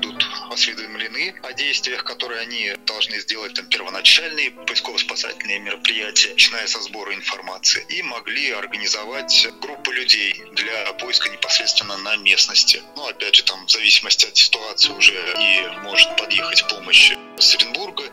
осведомлены 0.51 1.35
о 1.43 1.53
действиях, 1.53 2.03
которые 2.03 2.41
они 2.41 2.73
должны 2.85 3.19
сделать, 3.19 3.53
там, 3.53 3.67
первоначальные 3.67 4.51
поисково-спасательные 4.51 5.59
мероприятия, 5.59 6.29
начиная 6.29 6.67
со 6.67 6.81
сбора 6.81 7.13
информации, 7.13 7.85
и 7.89 8.01
могли 8.03 8.51
организовать 8.51 9.47
группы 9.61 9.93
людей 9.93 10.43
для 10.53 10.93
поиска 10.93 11.29
непосредственно 11.29 11.97
на 11.97 12.15
местности. 12.17 12.81
Ну, 12.95 13.07
опять 13.07 13.35
же, 13.35 13.43
там, 13.43 13.65
в 13.65 13.71
зависимости 13.71 14.25
от 14.25 14.37
ситуации 14.37 14.91
уже 14.91 15.13
и 15.39 15.67
может 15.83 16.15
подъехать 16.17 16.67
помощь 16.67 17.13
с 17.37 17.55
Оренбурга, 17.55 18.03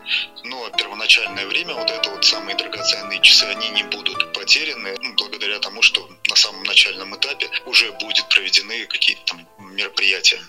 но 0.43 0.69
первоначальное 0.69 1.45
время, 1.45 1.73
вот 1.73 1.89
это 1.89 2.09
вот 2.09 2.25
самые 2.25 2.55
драгоценные 2.55 3.21
часы, 3.21 3.43
они 3.43 3.69
не 3.69 3.83
будут 3.83 4.33
потеряны, 4.33 4.95
ну, 5.01 5.13
благодаря 5.15 5.59
тому, 5.59 5.81
что 5.81 6.09
на 6.27 6.35
самом 6.35 6.63
начальном 6.63 7.15
этапе 7.15 7.49
уже 7.65 7.91
будет 7.93 8.27
проведены 8.29 8.85
какие-то 8.87 9.21
там 9.25 9.47
мероприятия. 9.75 10.39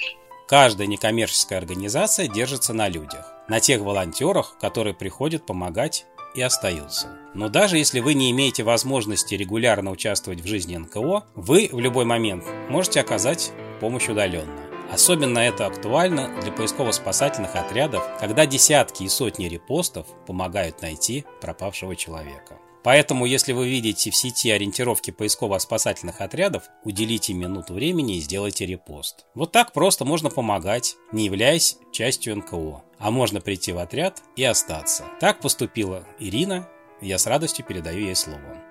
Каждая 0.50 0.88
некоммерческая 0.88 1.61
организация 1.61 2.26
держится 2.26 2.73
на 2.73 2.88
людях, 2.88 3.33
на 3.47 3.61
тех 3.61 3.83
волонтерах, 3.83 4.57
которые 4.61 4.95
приходят 4.95 5.47
помогать 5.47 6.07
и 6.35 6.42
остаются. 6.42 7.16
Но 7.35 7.49
даже 7.49 7.78
если 7.78 8.00
вы 8.00 8.14
не 8.14 8.33
имеете 8.33 8.64
возможности 8.64 9.37
регулярно 9.37 9.92
участвовать 9.92 10.40
в 10.40 10.49
жизни 10.49 10.76
НКО, 10.76 11.26
вы 11.37 11.69
в 11.71 11.78
любой 11.78 12.04
момент 12.04 12.45
можете 12.69 12.99
оказать 12.99 13.52
помощь 13.78 14.09
удаленно. 14.09 14.59
Особенно 14.92 15.38
это 15.38 15.66
актуально 15.66 16.40
для 16.42 16.50
поисково-спасательных 16.50 17.54
отрядов, 17.54 18.02
когда 18.19 18.45
десятки 18.45 19.04
и 19.04 19.09
сотни 19.09 19.45
репостов 19.45 20.09
помогают 20.26 20.83
найти 20.83 21.25
пропавшего 21.40 21.95
человека. 21.95 22.59
Поэтому, 22.82 23.26
если 23.26 23.52
вы 23.52 23.68
видите 23.68 24.10
в 24.10 24.16
сети 24.16 24.50
ориентировки 24.50 25.10
поисково-спасательных 25.10 26.20
отрядов, 26.20 26.64
уделите 26.84 27.34
минуту 27.34 27.75
времени 27.75 28.16
и 28.16 28.20
сделайте 28.20 28.66
репост. 28.66 29.26
Вот 29.34 29.52
так 29.52 29.72
просто 29.72 30.04
можно 30.04 30.30
помогать, 30.30 30.96
не 31.12 31.26
являясь 31.26 31.76
частью 31.92 32.37
НКО. 32.37 32.82
А 32.99 33.10
можно 33.10 33.40
прийти 33.40 33.72
в 33.72 33.78
отряд 33.78 34.22
и 34.37 34.44
остаться. 34.44 35.04
Так 35.20 35.40
поступила 35.40 36.06
Ирина, 36.18 36.68
я 37.00 37.18
с 37.18 37.26
радостью 37.26 37.64
передаю 37.64 38.00
ей 38.06 38.16
слово. 38.16 38.62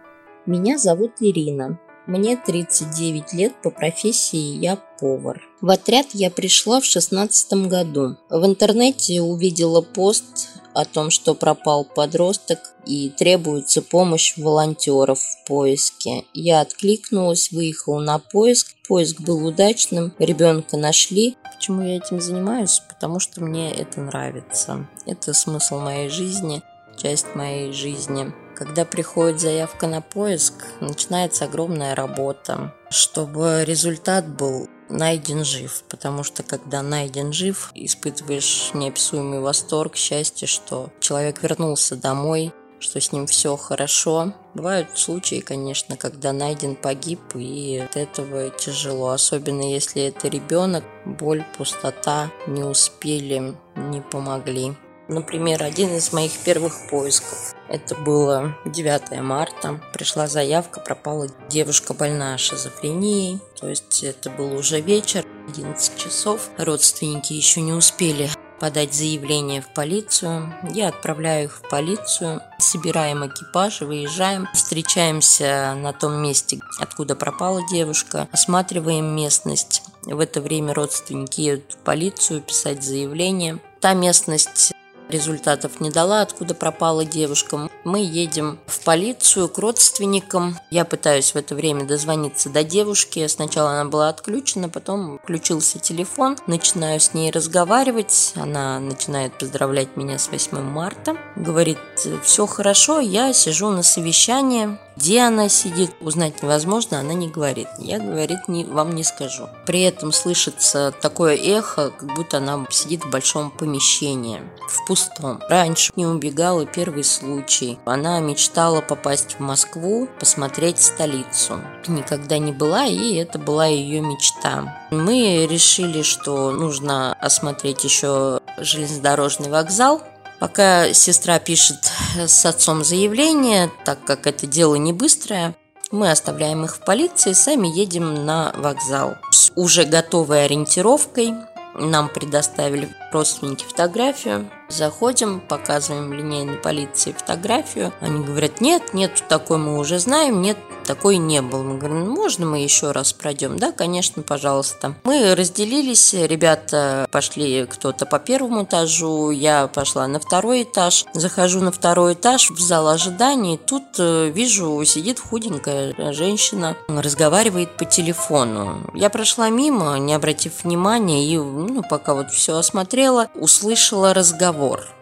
Меня 0.45 0.77
зовут 0.77 1.13
Ирина. 1.19 1.79
Мне 2.09 2.37
39 2.37 3.33
лет, 3.33 3.53
по 3.61 3.69
профессии 3.69 4.57
я 4.57 4.77
повар. 4.99 5.43
В 5.61 5.69
отряд 5.69 6.07
я 6.13 6.31
пришла 6.31 6.81
в 6.81 6.85
16 6.85 7.67
году. 7.67 8.17
В 8.31 8.45
интернете 8.47 9.21
увидела 9.21 9.81
пост 9.81 10.47
о 10.73 10.85
том, 10.85 11.11
что 11.11 11.35
пропал 11.35 11.85
подросток 11.85 12.57
и 12.87 13.11
требуется 13.11 13.83
помощь 13.83 14.35
волонтеров 14.37 15.19
в 15.19 15.45
поиске. 15.45 16.25
Я 16.33 16.61
откликнулась, 16.61 17.51
выехала 17.51 17.99
на 17.99 18.17
поиск. 18.17 18.73
Поиск 18.87 19.21
был 19.21 19.45
удачным, 19.45 20.11
ребенка 20.17 20.77
нашли. 20.77 21.37
Почему 21.55 21.83
я 21.83 21.97
этим 21.97 22.19
занимаюсь? 22.19 22.81
Потому 22.89 23.19
что 23.19 23.43
мне 23.43 23.71
это 23.71 24.01
нравится. 24.01 24.87
Это 25.05 25.35
смысл 25.35 25.77
моей 25.77 26.09
жизни, 26.09 26.63
часть 26.97 27.35
моей 27.35 27.71
жизни. 27.71 28.33
Когда 28.59 28.83
приходит 28.83 29.39
заявка 29.39 29.87
на 29.87 30.01
поиск, 30.01 30.53
начинается 30.81 31.45
огромная 31.45 31.95
работа, 31.95 32.75
чтобы 32.89 33.63
результат 33.65 34.27
был 34.27 34.67
найден 34.89 35.45
жив, 35.45 35.81
потому 35.87 36.23
что 36.23 36.43
когда 36.43 36.81
найден 36.81 37.31
жив, 37.31 37.71
испытываешь 37.73 38.71
неописуемый 38.73 39.39
восторг, 39.39 39.95
счастье, 39.95 40.45
что 40.45 40.89
человек 40.99 41.41
вернулся 41.41 41.95
домой, 41.95 42.51
что 42.79 42.99
с 42.99 43.13
ним 43.13 43.27
все 43.27 43.55
хорошо. 43.55 44.33
Бывают 44.53 44.89
случаи, 44.99 45.39
конечно, 45.39 45.95
когда 45.95 46.33
найден 46.33 46.75
погиб, 46.75 47.21
и 47.35 47.77
от 47.77 47.95
этого 47.95 48.49
тяжело, 48.49 49.11
особенно 49.11 49.61
если 49.61 50.03
это 50.03 50.27
ребенок, 50.27 50.83
боль, 51.05 51.45
пустота, 51.57 52.29
не 52.45 52.63
успели, 52.63 53.55
не 53.77 54.01
помогли. 54.01 54.73
Например, 55.07 55.63
один 55.63 55.95
из 55.95 56.11
моих 56.11 56.37
первых 56.43 56.89
поисков. 56.89 57.55
Это 57.69 57.95
было 57.95 58.57
9 58.65 59.21
марта. 59.21 59.79
Пришла 59.93 60.27
заявка, 60.27 60.79
пропала 60.79 61.27
девушка 61.49 61.93
больная 61.93 62.38
шизофренией. 62.38 63.39
То 63.59 63.69
есть 63.69 64.03
это 64.03 64.29
был 64.29 64.57
уже 64.57 64.81
вечер, 64.81 65.23
11 65.49 65.97
часов. 65.97 66.49
Родственники 66.57 67.33
еще 67.33 67.61
не 67.61 67.73
успели 67.73 68.29
подать 68.59 68.93
заявление 68.93 69.61
в 69.61 69.73
полицию. 69.73 70.53
Я 70.73 70.89
отправляю 70.89 71.45
их 71.45 71.55
в 71.57 71.69
полицию, 71.69 72.41
собираем 72.57 73.25
экипаж, 73.25 73.81
выезжаем, 73.81 74.47
встречаемся 74.53 75.75
на 75.77 75.93
том 75.93 76.21
месте, 76.21 76.59
откуда 76.77 77.15
пропала 77.15 77.61
девушка, 77.71 78.27
осматриваем 78.31 79.15
местность. 79.15 79.83
В 80.03 80.19
это 80.19 80.41
время 80.41 80.73
родственники 80.73 81.41
едут 81.41 81.73
в 81.73 81.77
полицию 81.77 82.41
писать 82.41 82.83
заявление. 82.83 83.59
Та 83.79 83.93
местность 83.93 84.73
результатов 85.09 85.79
не 85.79 85.89
дала, 85.89 86.21
откуда 86.21 86.53
пропала 86.53 87.03
девушка. 87.05 87.69
Мы 87.83 88.01
едем 88.01 88.59
в 88.67 88.81
полицию 88.81 89.49
к 89.49 89.57
родственникам. 89.57 90.57
Я 90.69 90.85
пытаюсь 90.85 91.33
в 91.33 91.35
это 91.35 91.55
время 91.55 91.85
дозвониться 91.85 92.49
до 92.49 92.63
девушки. 92.63 93.25
Сначала 93.27 93.71
она 93.71 93.89
была 93.89 94.09
отключена, 94.09 94.69
потом 94.69 95.19
включился 95.19 95.79
телефон. 95.79 96.37
Начинаю 96.47 96.99
с 96.99 97.13
ней 97.13 97.31
разговаривать. 97.31 98.33
Она 98.35 98.79
начинает 98.79 99.37
поздравлять 99.37 99.97
меня 99.97 100.19
с 100.19 100.29
8 100.29 100.59
марта. 100.61 101.17
Говорит, 101.35 101.79
все 102.23 102.45
хорошо, 102.45 102.99
я 102.99 103.33
сижу 103.33 103.69
на 103.69 103.83
совещании. 103.83 104.77
Где 105.00 105.22
она 105.22 105.48
сидит, 105.48 105.91
узнать 106.01 106.44
невозможно, 106.44 107.00
она 107.00 107.13
не 107.13 107.29
говорит. 107.29 107.70
Я, 107.77 108.00
говорит, 108.00 108.50
не, 108.50 108.65
вам 108.65 108.94
не 108.96 109.06
скажу. 109.06 109.48
При 109.65 109.84
этом 109.84 110.12
слышится 110.12 110.91
такое 110.91 111.38
эхо, 111.38 111.91
как 111.91 112.13
будто 112.15 112.39
она 112.39 112.68
сидит 112.70 113.06
в 113.06 113.10
большом 113.10 113.50
помещении, 113.50 114.41
в 114.68 114.86
пустом. 114.86 115.39
Раньше 115.48 115.94
не 115.96 116.06
убегала 116.06 116.65
первый 116.65 117.06
случай. 117.06 117.79
Она 117.86 118.20
мечтала 118.20 118.82
попасть 118.82 119.36
в 119.36 119.39
Москву, 119.39 120.10
посмотреть 120.20 120.82
столицу. 120.82 121.62
Никогда 121.88 122.38
не 122.38 122.51
была, 122.51 122.86
и 122.86 123.15
это 123.15 123.39
была 123.39 123.68
ее 123.68 124.01
мечта. 124.01 124.86
Мы 124.91 125.48
решили, 125.50 126.01
что 126.01 126.51
нужно 126.51 127.13
осмотреть 127.13 127.86
еще 127.86 128.41
железнодорожный 128.58 129.50
вокзал, 129.50 130.01
Пока 130.39 130.94
сестра 130.94 131.38
пишет 131.38 131.91
с 132.15 132.45
отцом 132.45 132.83
заявление, 132.83 133.71
так 133.85 134.03
как 134.03 134.27
это 134.27 134.47
дело 134.47 134.75
не 134.75 134.93
быстрое, 134.93 135.55
мы 135.91 136.11
оставляем 136.11 136.65
их 136.65 136.75
в 136.75 136.79
полиции, 136.85 137.33
сами 137.33 137.67
едем 137.67 138.25
на 138.25 138.53
вокзал 138.55 139.15
с 139.31 139.51
уже 139.55 139.85
готовой 139.85 140.45
ориентировкой. 140.45 141.33
Нам 141.75 142.09
предоставили 142.09 142.89
родственники 143.11 143.63
фотографию. 143.63 144.49
Заходим, 144.69 145.39
показываем 145.39 146.13
линейной 146.13 146.57
полиции 146.57 147.11
фотографию. 147.11 147.93
Они 148.01 148.23
говорят, 148.23 148.59
нет, 148.59 148.93
нет, 148.93 149.23
такой 149.29 149.57
мы 149.57 149.77
уже 149.79 149.99
знаем, 149.99 150.41
нет, 150.41 150.57
такой 150.89 151.17
не 151.17 151.43
был. 151.43 151.62
Мы 151.63 151.77
говорим, 151.77 152.03
«Ну, 152.03 152.15
можно 152.15 152.48
мы 152.48 152.63
еще 152.63 152.89
раз 152.89 153.13
пройдем? 153.13 153.60
Да, 153.60 153.72
конечно, 153.72 154.24
пожалуйста. 154.24 154.96
Мы 155.03 155.36
разделились, 155.36 156.15
ребята 156.15 157.08
пошли 157.12 157.67
кто-то 157.67 158.08
по 158.08 158.17
первому 158.17 158.63
этажу, 158.63 159.29
я 159.29 159.67
пошла 159.67 160.08
на 160.08 160.19
второй 160.19 160.63
этаж. 160.63 161.05
Захожу 161.13 161.62
на 161.62 161.72
второй 161.72 162.13
этаж 162.13 162.50
в 162.50 162.60
зал 162.60 162.88
ожидания, 162.88 163.53
и 163.53 163.58
тут 163.58 163.84
э, 164.00 164.31
вижу, 164.34 164.84
сидит 164.84 165.19
худенькая 165.19 165.93
женщина, 166.12 166.75
разговаривает 166.88 167.77
по 167.77 167.86
телефону. 167.86 168.89
Я 168.96 169.12
прошла 169.12 169.50
мимо, 169.50 169.96
не 170.00 170.15
обратив 170.15 170.63
внимания, 170.63 171.24
и 171.24 171.38
ну, 171.38 171.84
пока 171.88 172.15
вот 172.15 172.31
все 172.31 172.58
осмотрела, 172.58 173.27
услышала 173.36 174.15
разговор– 174.15 174.88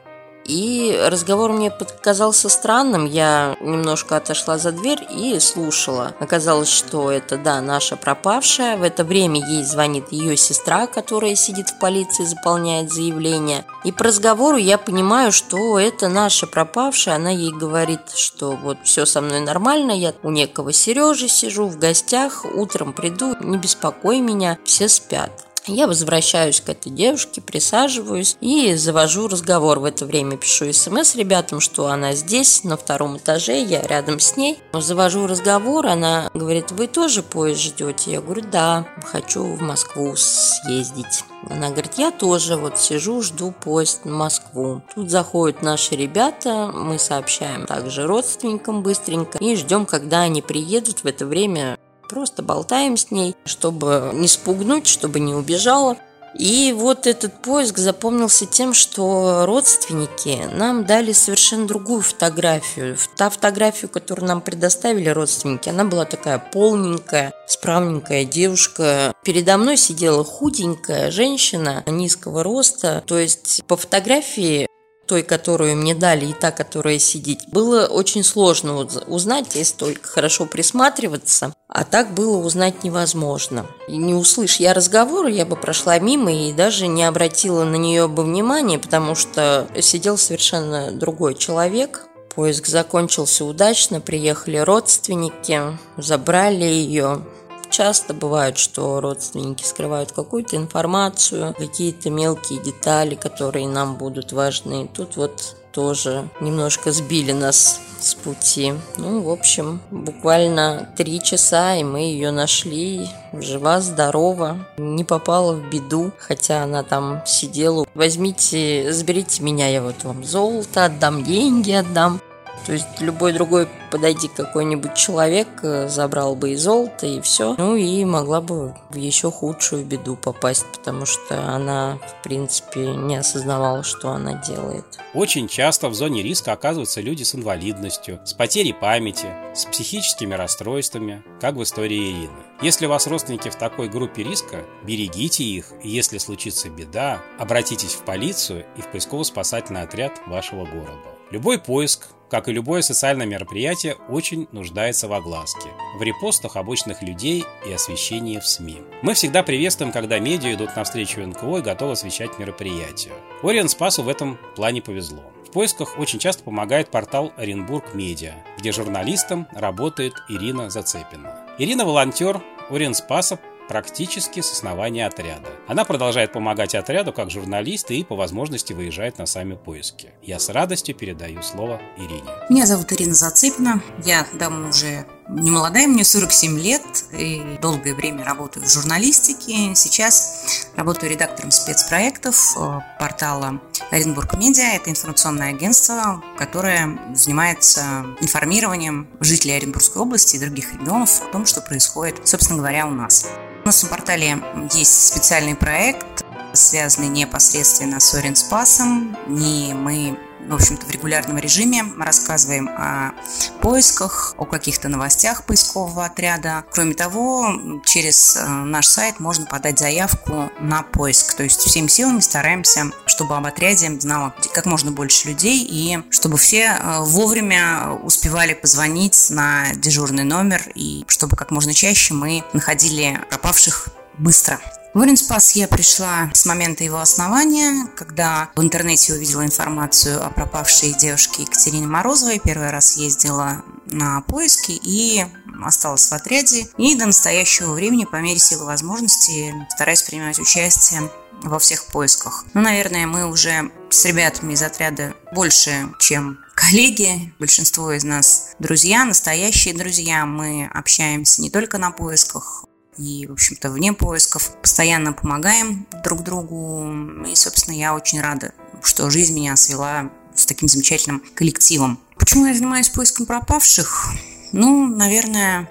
и 0.47 0.97
разговор 1.09 1.51
мне 1.51 1.69
показался 1.69 2.49
странным. 2.49 3.05
Я 3.05 3.57
немножко 3.61 4.17
отошла 4.17 4.57
за 4.57 4.71
дверь 4.71 5.05
и 5.09 5.39
слушала. 5.39 6.13
Оказалось, 6.19 6.69
что 6.69 7.11
это, 7.11 7.37
да, 7.37 7.61
наша 7.61 7.97
пропавшая. 7.97 8.77
В 8.77 8.83
это 8.83 9.03
время 9.03 9.45
ей 9.45 9.63
звонит 9.63 10.11
ее 10.11 10.37
сестра, 10.37 10.87
которая 10.87 11.35
сидит 11.35 11.69
в 11.69 11.79
полиции, 11.79 12.23
заполняет 12.23 12.91
заявление. 12.91 13.65
И 13.83 13.91
по 13.91 14.05
разговору 14.05 14.57
я 14.57 14.77
понимаю, 14.77 15.31
что 15.31 15.77
это 15.79 16.07
наша 16.07 16.47
пропавшая. 16.47 17.15
Она 17.15 17.29
ей 17.29 17.51
говорит, 17.51 18.11
что 18.15 18.51
вот 18.51 18.77
все 18.83 19.05
со 19.05 19.21
мной 19.21 19.41
нормально, 19.41 19.91
я 19.91 20.13
у 20.23 20.29
некого 20.29 20.71
Сережи 20.71 21.27
сижу 21.27 21.67
в 21.67 21.77
гостях, 21.77 22.45
утром 22.55 22.93
приду, 22.93 23.35
не 23.41 23.57
беспокой 23.57 24.21
меня, 24.21 24.57
все 24.63 24.87
спят. 24.87 25.46
Я 25.67 25.87
возвращаюсь 25.87 26.61
к 26.61 26.69
этой 26.69 26.89
девушке, 26.91 27.41
присаживаюсь 27.41 28.37
и 28.39 28.73
завожу 28.75 29.27
разговор. 29.27 29.79
В 29.79 29.85
это 29.85 30.05
время 30.05 30.37
пишу 30.37 30.71
смс 30.71 31.15
ребятам, 31.15 31.59
что 31.59 31.87
она 31.87 32.13
здесь, 32.13 32.63
на 32.63 32.77
втором 32.77 33.17
этаже, 33.17 33.61
я 33.61 33.81
рядом 33.81 34.19
с 34.19 34.37
ней. 34.37 34.59
Завожу 34.73 35.27
разговор, 35.27 35.87
она 35.87 36.29
говорит, 36.33 36.71
вы 36.71 36.87
тоже 36.87 37.21
поезд 37.21 37.61
ждете? 37.61 38.11
Я 38.11 38.21
говорю, 38.21 38.43
да, 38.49 38.87
хочу 39.03 39.43
в 39.43 39.61
Москву 39.61 40.13
съездить. 40.15 41.23
Она 41.49 41.69
говорит, 41.69 41.93
я 41.97 42.11
тоже 42.11 42.55
вот 42.55 42.79
сижу, 42.79 43.21
жду 43.21 43.51
поезд 43.51 44.05
на 44.05 44.13
Москву. 44.13 44.81
Тут 44.95 45.11
заходят 45.11 45.61
наши 45.61 45.95
ребята, 45.95 46.71
мы 46.73 46.99
сообщаем 46.99 47.65
также 47.65 48.07
родственникам 48.07 48.83
быстренько 48.83 49.37
и 49.37 49.55
ждем, 49.55 49.85
когда 49.85 50.21
они 50.21 50.41
приедут. 50.41 50.99
В 50.99 51.05
это 51.05 51.25
время 51.25 51.77
Просто 52.09 52.43
болтаем 52.43 52.97
с 52.97 53.11
ней, 53.11 53.35
чтобы 53.45 54.11
не 54.13 54.27
спугнуть, 54.27 54.87
чтобы 54.87 55.19
не 55.19 55.33
убежала. 55.33 55.97
И 56.37 56.73
вот 56.77 57.07
этот 57.07 57.41
поиск 57.41 57.77
запомнился 57.77 58.45
тем, 58.45 58.73
что 58.73 59.45
родственники 59.45 60.43
нам 60.53 60.85
дали 60.85 61.11
совершенно 61.11 61.67
другую 61.67 62.01
фотографию. 62.01 62.97
Та 63.15 63.29
фотография, 63.29 63.87
которую 63.87 64.27
нам 64.27 64.41
предоставили 64.41 65.09
родственники, 65.09 65.69
она 65.69 65.83
была 65.83 66.05
такая 66.05 66.37
полненькая, 66.37 67.33
справненькая 67.47 68.25
девушка. 68.25 69.13
Передо 69.23 69.57
мной 69.57 69.77
сидела 69.77 70.23
худенькая 70.23 71.09
женщина 71.09 71.83
низкого 71.87 72.43
роста. 72.43 73.03
То 73.07 73.17
есть 73.17 73.63
по 73.67 73.75
фотографии 73.75 74.67
той, 75.07 75.23
которую 75.23 75.77
мне 75.77 75.95
дали, 75.95 76.25
и 76.25 76.33
та, 76.33 76.51
которая 76.51 76.99
сидит, 76.99 77.39
было 77.47 77.87
очень 77.87 78.23
сложно 78.23 78.85
узнать, 79.07 79.55
если 79.55 79.75
только 79.77 80.07
хорошо 80.07 80.45
присматриваться. 80.45 81.53
А 81.67 81.83
так 81.83 82.13
было 82.13 82.37
узнать 82.37 82.83
невозможно. 82.83 83.65
Не 83.89 84.13
услышь 84.13 84.57
я 84.57 84.73
разговора, 84.73 85.29
я 85.29 85.45
бы 85.45 85.57
прошла 85.57 85.99
мимо 85.99 86.31
и 86.31 86.53
даже 86.53 86.87
не 86.87 87.03
обратила 87.03 87.65
на 87.65 87.75
нее 87.75 88.07
бы 88.07 88.23
внимания, 88.23 88.79
потому 88.79 89.15
что 89.15 89.67
сидел 89.81 90.17
совершенно 90.17 90.91
другой 90.91 91.35
человек. 91.35 92.07
Поиск 92.33 92.67
закончился 92.67 93.43
удачно, 93.43 93.99
приехали 93.99 94.57
родственники, 94.57 95.61
забрали 95.97 96.63
ее. 96.63 97.21
Часто 97.69 98.13
бывает, 98.13 98.57
что 98.57 99.01
родственники 99.01 99.63
скрывают 99.63 100.13
какую-то 100.13 100.55
информацию, 100.55 101.53
какие-то 101.57 102.09
мелкие 102.09 102.59
детали, 102.59 103.15
которые 103.15 103.67
нам 103.67 103.97
будут 103.97 104.31
важны. 104.31 104.89
Тут 104.93 105.17
вот 105.17 105.57
тоже 105.77 106.27
немножко 106.41 106.91
сбили 106.91 107.33
нас 107.33 107.79
с 107.99 108.15
пути. 108.15 108.73
Ну, 108.97 109.21
в 109.21 109.29
общем, 109.29 109.79
буквально 109.91 110.89
три 110.97 111.21
часа, 111.21 111.75
и 111.75 111.83
мы 111.83 111.99
ее 111.99 112.31
нашли. 112.31 113.07
Жива, 113.31 113.79
здорова, 113.79 114.57
не 114.77 115.03
попала 115.03 115.53
в 115.53 115.69
беду, 115.69 116.11
хотя 116.17 116.63
она 116.63 116.81
там 116.81 117.21
сидела. 117.27 117.85
Возьмите, 117.93 118.91
заберите 118.91 119.43
меня, 119.43 119.67
я 119.67 119.83
вот 119.83 120.03
вам 120.03 120.23
золото 120.23 120.85
отдам, 120.85 121.23
деньги 121.23 121.73
отдам. 121.73 122.21
То 122.67 122.73
есть 122.73 122.99
любой 122.99 123.31
другой 123.31 123.65
подойди 123.91 124.27
какой-нибудь 124.27 124.93
человек, 124.93 125.47
э, 125.63 125.87
забрал 125.87 126.35
бы 126.35 126.51
и 126.51 126.57
золото, 126.57 127.07
и 127.07 127.21
все. 127.21 127.55
Ну 127.57 127.77
и 127.77 128.03
могла 128.03 128.41
бы 128.41 128.75
в 128.89 128.95
еще 128.97 129.31
худшую 129.31 129.85
беду 129.85 130.17
попасть, 130.17 130.65
потому 130.75 131.05
что 131.05 131.47
она, 131.47 131.97
в 131.97 132.23
принципе, 132.23 132.87
не 132.87 133.15
осознавала, 133.15 133.83
что 133.83 134.09
она 134.09 134.33
делает. 134.33 134.83
Очень 135.13 135.47
часто 135.47 135.87
в 135.87 135.95
зоне 135.95 136.21
риска 136.23 136.51
оказываются 136.51 136.99
люди 136.99 137.23
с 137.23 137.35
инвалидностью, 137.35 138.19
с 138.25 138.33
потерей 138.33 138.73
памяти, 138.73 139.27
с 139.55 139.63
психическими 139.63 140.33
расстройствами, 140.33 141.23
как 141.39 141.55
в 141.55 141.63
истории 141.63 142.11
Ирины. 142.11 142.43
Если 142.61 142.85
у 142.85 142.89
вас 142.89 143.07
родственники 143.07 143.47
в 143.47 143.55
такой 143.55 143.87
группе 143.87 144.23
риска, 144.23 144.65
берегите 144.83 145.45
их, 145.45 145.71
и 145.83 145.89
если 145.89 146.17
случится 146.17 146.67
беда, 146.67 147.21
обратитесь 147.39 147.93
в 147.93 148.01
полицию 148.01 148.65
и 148.75 148.81
в 148.81 148.87
поисково-спасательный 148.87 149.83
отряд 149.83 150.19
вашего 150.27 150.65
города. 150.65 151.15
Любой 151.31 151.59
поиск, 151.59 152.07
как 152.29 152.47
и 152.47 152.53
любое 152.53 152.81
социальное 152.81 153.25
мероприятие, 153.25 153.95
очень 154.09 154.47
нуждается 154.51 155.07
в 155.07 155.13
огласке, 155.13 155.69
в 155.97 156.03
репостах 156.03 156.55
обычных 156.55 157.01
людей 157.01 157.45
и 157.67 157.71
освещении 157.71 158.39
в 158.39 158.45
СМИ. 158.45 158.81
Мы 159.01 159.13
всегда 159.13 159.43
приветствуем, 159.43 159.91
когда 159.91 160.19
медиа 160.19 160.53
идут 160.53 160.75
навстречу 160.75 161.21
НКО 161.21 161.57
и 161.57 161.61
готовы 161.61 161.93
освещать 161.93 162.37
мероприятия. 162.39 163.13
Ориен 163.43 163.69
Спасу 163.69 164.03
в 164.03 164.09
этом 164.09 164.37
плане 164.55 164.81
повезло. 164.81 165.23
В 165.47 165.51
поисках 165.51 165.97
очень 165.97 166.19
часто 166.19 166.43
помогает 166.43 166.89
портал 166.89 167.31
Оренбург 167.37 167.93
Медиа, 167.93 168.33
где 168.57 168.73
журналистом 168.73 169.47
работает 169.53 170.13
Ирина 170.27 170.69
Зацепина. 170.69 171.45
Ирина– 171.57 171.85
волонтер 171.85 172.41
Ориен 172.69 172.93
Спаса 172.93 173.39
практически 173.67 174.41
с 174.41 174.51
основания 174.51 175.05
отряда. 175.05 175.49
Она 175.67 175.85
продолжает 175.85 176.31
помогать 176.31 176.75
отряду 176.75 177.13
как 177.13 177.29
журналист 177.29 177.91
и 177.91 178.03
по 178.03 178.15
возможности 178.15 178.73
выезжает 178.73 179.17
на 179.17 179.25
сами 179.25 179.55
поиски. 179.55 180.11
Я 180.21 180.39
с 180.39 180.49
радостью 180.49 180.95
передаю 180.95 181.41
слово 181.41 181.81
Ирине. 181.97 182.31
Меня 182.49 182.65
зовут 182.65 182.91
Ирина 182.93 183.13
Зацепина. 183.13 183.81
Я 184.03 184.25
давно 184.33 184.69
уже 184.69 185.05
не 185.29 185.51
молодая, 185.51 185.87
мне 185.87 186.03
47 186.03 186.57
лет 186.59 186.81
и 187.11 187.57
долгое 187.61 187.93
время 187.93 188.23
работаю 188.23 188.65
в 188.65 188.71
журналистике. 188.71 189.75
Сейчас 189.75 190.67
работаю 190.75 191.11
редактором 191.11 191.51
спецпроектов 191.51 192.55
э, 192.57 192.79
портала 192.99 193.59
Оренбург 193.91 194.37
Медиа. 194.37 194.75
Это 194.75 194.89
информационное 194.89 195.49
агентство, 195.49 196.23
которое 196.37 196.97
занимается 197.13 198.05
информированием 198.21 199.07
жителей 199.19 199.57
Оренбургской 199.57 200.01
области 200.01 200.37
и 200.37 200.39
других 200.39 200.73
регионов 200.73 201.21
о 201.21 201.31
том, 201.31 201.45
что 201.45 201.61
происходит, 201.61 202.25
собственно 202.27 202.59
говоря, 202.59 202.87
у 202.87 202.91
нас. 202.91 203.27
У 203.63 203.67
нас 203.67 203.83
на 203.83 203.89
портале 203.89 204.41
есть 204.71 205.07
специальный 205.07 205.55
проект, 205.55 206.23
связанный 206.53 207.09
непосредственно 207.09 207.99
с 207.99 208.13
Оренспасом. 208.13 209.17
Не 209.27 209.73
мы 209.73 210.17
в 210.47 210.53
общем-то, 210.53 210.85
в 210.85 210.91
регулярном 210.91 211.37
режиме. 211.37 211.83
Мы 211.83 212.05
рассказываем 212.05 212.69
о 212.69 213.13
поисках, 213.61 214.35
о 214.37 214.45
каких-то 214.45 214.89
новостях 214.89 215.43
поискового 215.43 216.05
отряда. 216.05 216.63
Кроме 216.71 216.93
того, 216.93 217.81
через 217.85 218.35
э, 218.35 218.47
наш 218.47 218.87
сайт 218.87 219.19
можно 219.19 219.45
подать 219.45 219.79
заявку 219.79 220.49
на 220.59 220.83
поиск. 220.83 221.35
То 221.35 221.43
есть 221.43 221.61
всеми 221.61 221.87
силами 221.87 222.19
стараемся, 222.19 222.91
чтобы 223.05 223.35
об 223.35 223.45
отряде 223.45 223.99
знало 223.99 224.33
как 224.53 224.65
можно 224.65 224.91
больше 224.91 225.27
людей 225.29 225.65
и 225.69 225.99
чтобы 226.11 226.37
все 226.37 226.77
э, 226.79 226.99
вовремя 227.01 227.91
успевали 228.03 228.53
позвонить 228.53 229.29
на 229.29 229.73
дежурный 229.75 230.23
номер 230.23 230.61
и 230.75 231.03
чтобы 231.07 231.35
как 231.35 231.51
можно 231.51 231.73
чаще 231.73 232.13
мы 232.13 232.43
находили 232.53 233.19
пропавших 233.29 233.89
быстро. 234.17 234.59
В 234.97 235.01
Оренспас 235.01 235.51
я 235.51 235.67
пришла 235.67 236.31
с 236.33 236.47
момента 236.47 236.83
его 236.83 236.97
основания, 236.97 237.85
когда 237.95 238.49
в 238.55 238.63
интернете 238.63 239.13
увидела 239.13 239.45
информацию 239.45 240.25
о 240.25 240.31
пропавшей 240.31 240.93
девушке 240.93 241.43
Екатерине 241.43 241.85
Морозовой. 241.85 242.41
Первый 242.43 242.71
раз 242.71 242.97
ездила 242.97 243.63
на 243.85 244.21
поиски 244.21 244.71
и 244.71 245.23
осталась 245.63 246.07
в 246.07 246.13
отряде. 246.13 246.67
И 246.79 246.95
до 246.95 247.05
настоящего 247.05 247.73
времени, 247.73 248.05
по 248.05 248.15
мере 248.15 248.39
силы 248.39 248.65
возможности, 248.65 249.53
стараюсь 249.69 250.01
принимать 250.01 250.39
участие 250.39 251.11
во 251.43 251.59
всех 251.59 251.85
поисках. 251.89 252.45
Ну, 252.55 252.61
наверное, 252.61 253.05
мы 253.05 253.29
уже 253.29 253.69
с 253.91 254.03
ребятами 254.03 254.53
из 254.53 254.63
отряда 254.63 255.13
больше, 255.31 255.93
чем 255.99 256.39
коллеги, 256.55 257.35
большинство 257.37 257.91
из 257.91 258.03
нас 258.03 258.55
друзья, 258.57 259.05
настоящие 259.05 259.75
друзья. 259.75 260.25
Мы 260.25 260.67
общаемся 260.73 261.43
не 261.43 261.51
только 261.51 261.77
на 261.77 261.91
поисках, 261.91 262.65
и, 262.97 263.27
в 263.27 263.33
общем-то, 263.33 263.69
вне 263.69 263.93
поисков. 263.93 264.51
Постоянно 264.61 265.13
помогаем 265.13 265.87
друг 266.03 266.23
другу. 266.23 266.91
И, 267.25 267.35
собственно, 267.35 267.75
я 267.75 267.95
очень 267.95 268.21
рада, 268.21 268.53
что 268.81 269.09
жизнь 269.09 269.35
меня 269.35 269.55
свела 269.55 270.11
с 270.35 270.45
таким 270.45 270.67
замечательным 270.67 271.23
коллективом. 271.35 271.99
Почему 272.17 272.45
я 272.45 272.53
занимаюсь 272.53 272.89
поиском 272.89 273.25
пропавших? 273.25 274.09
Ну, 274.51 274.87
наверное, 274.87 275.69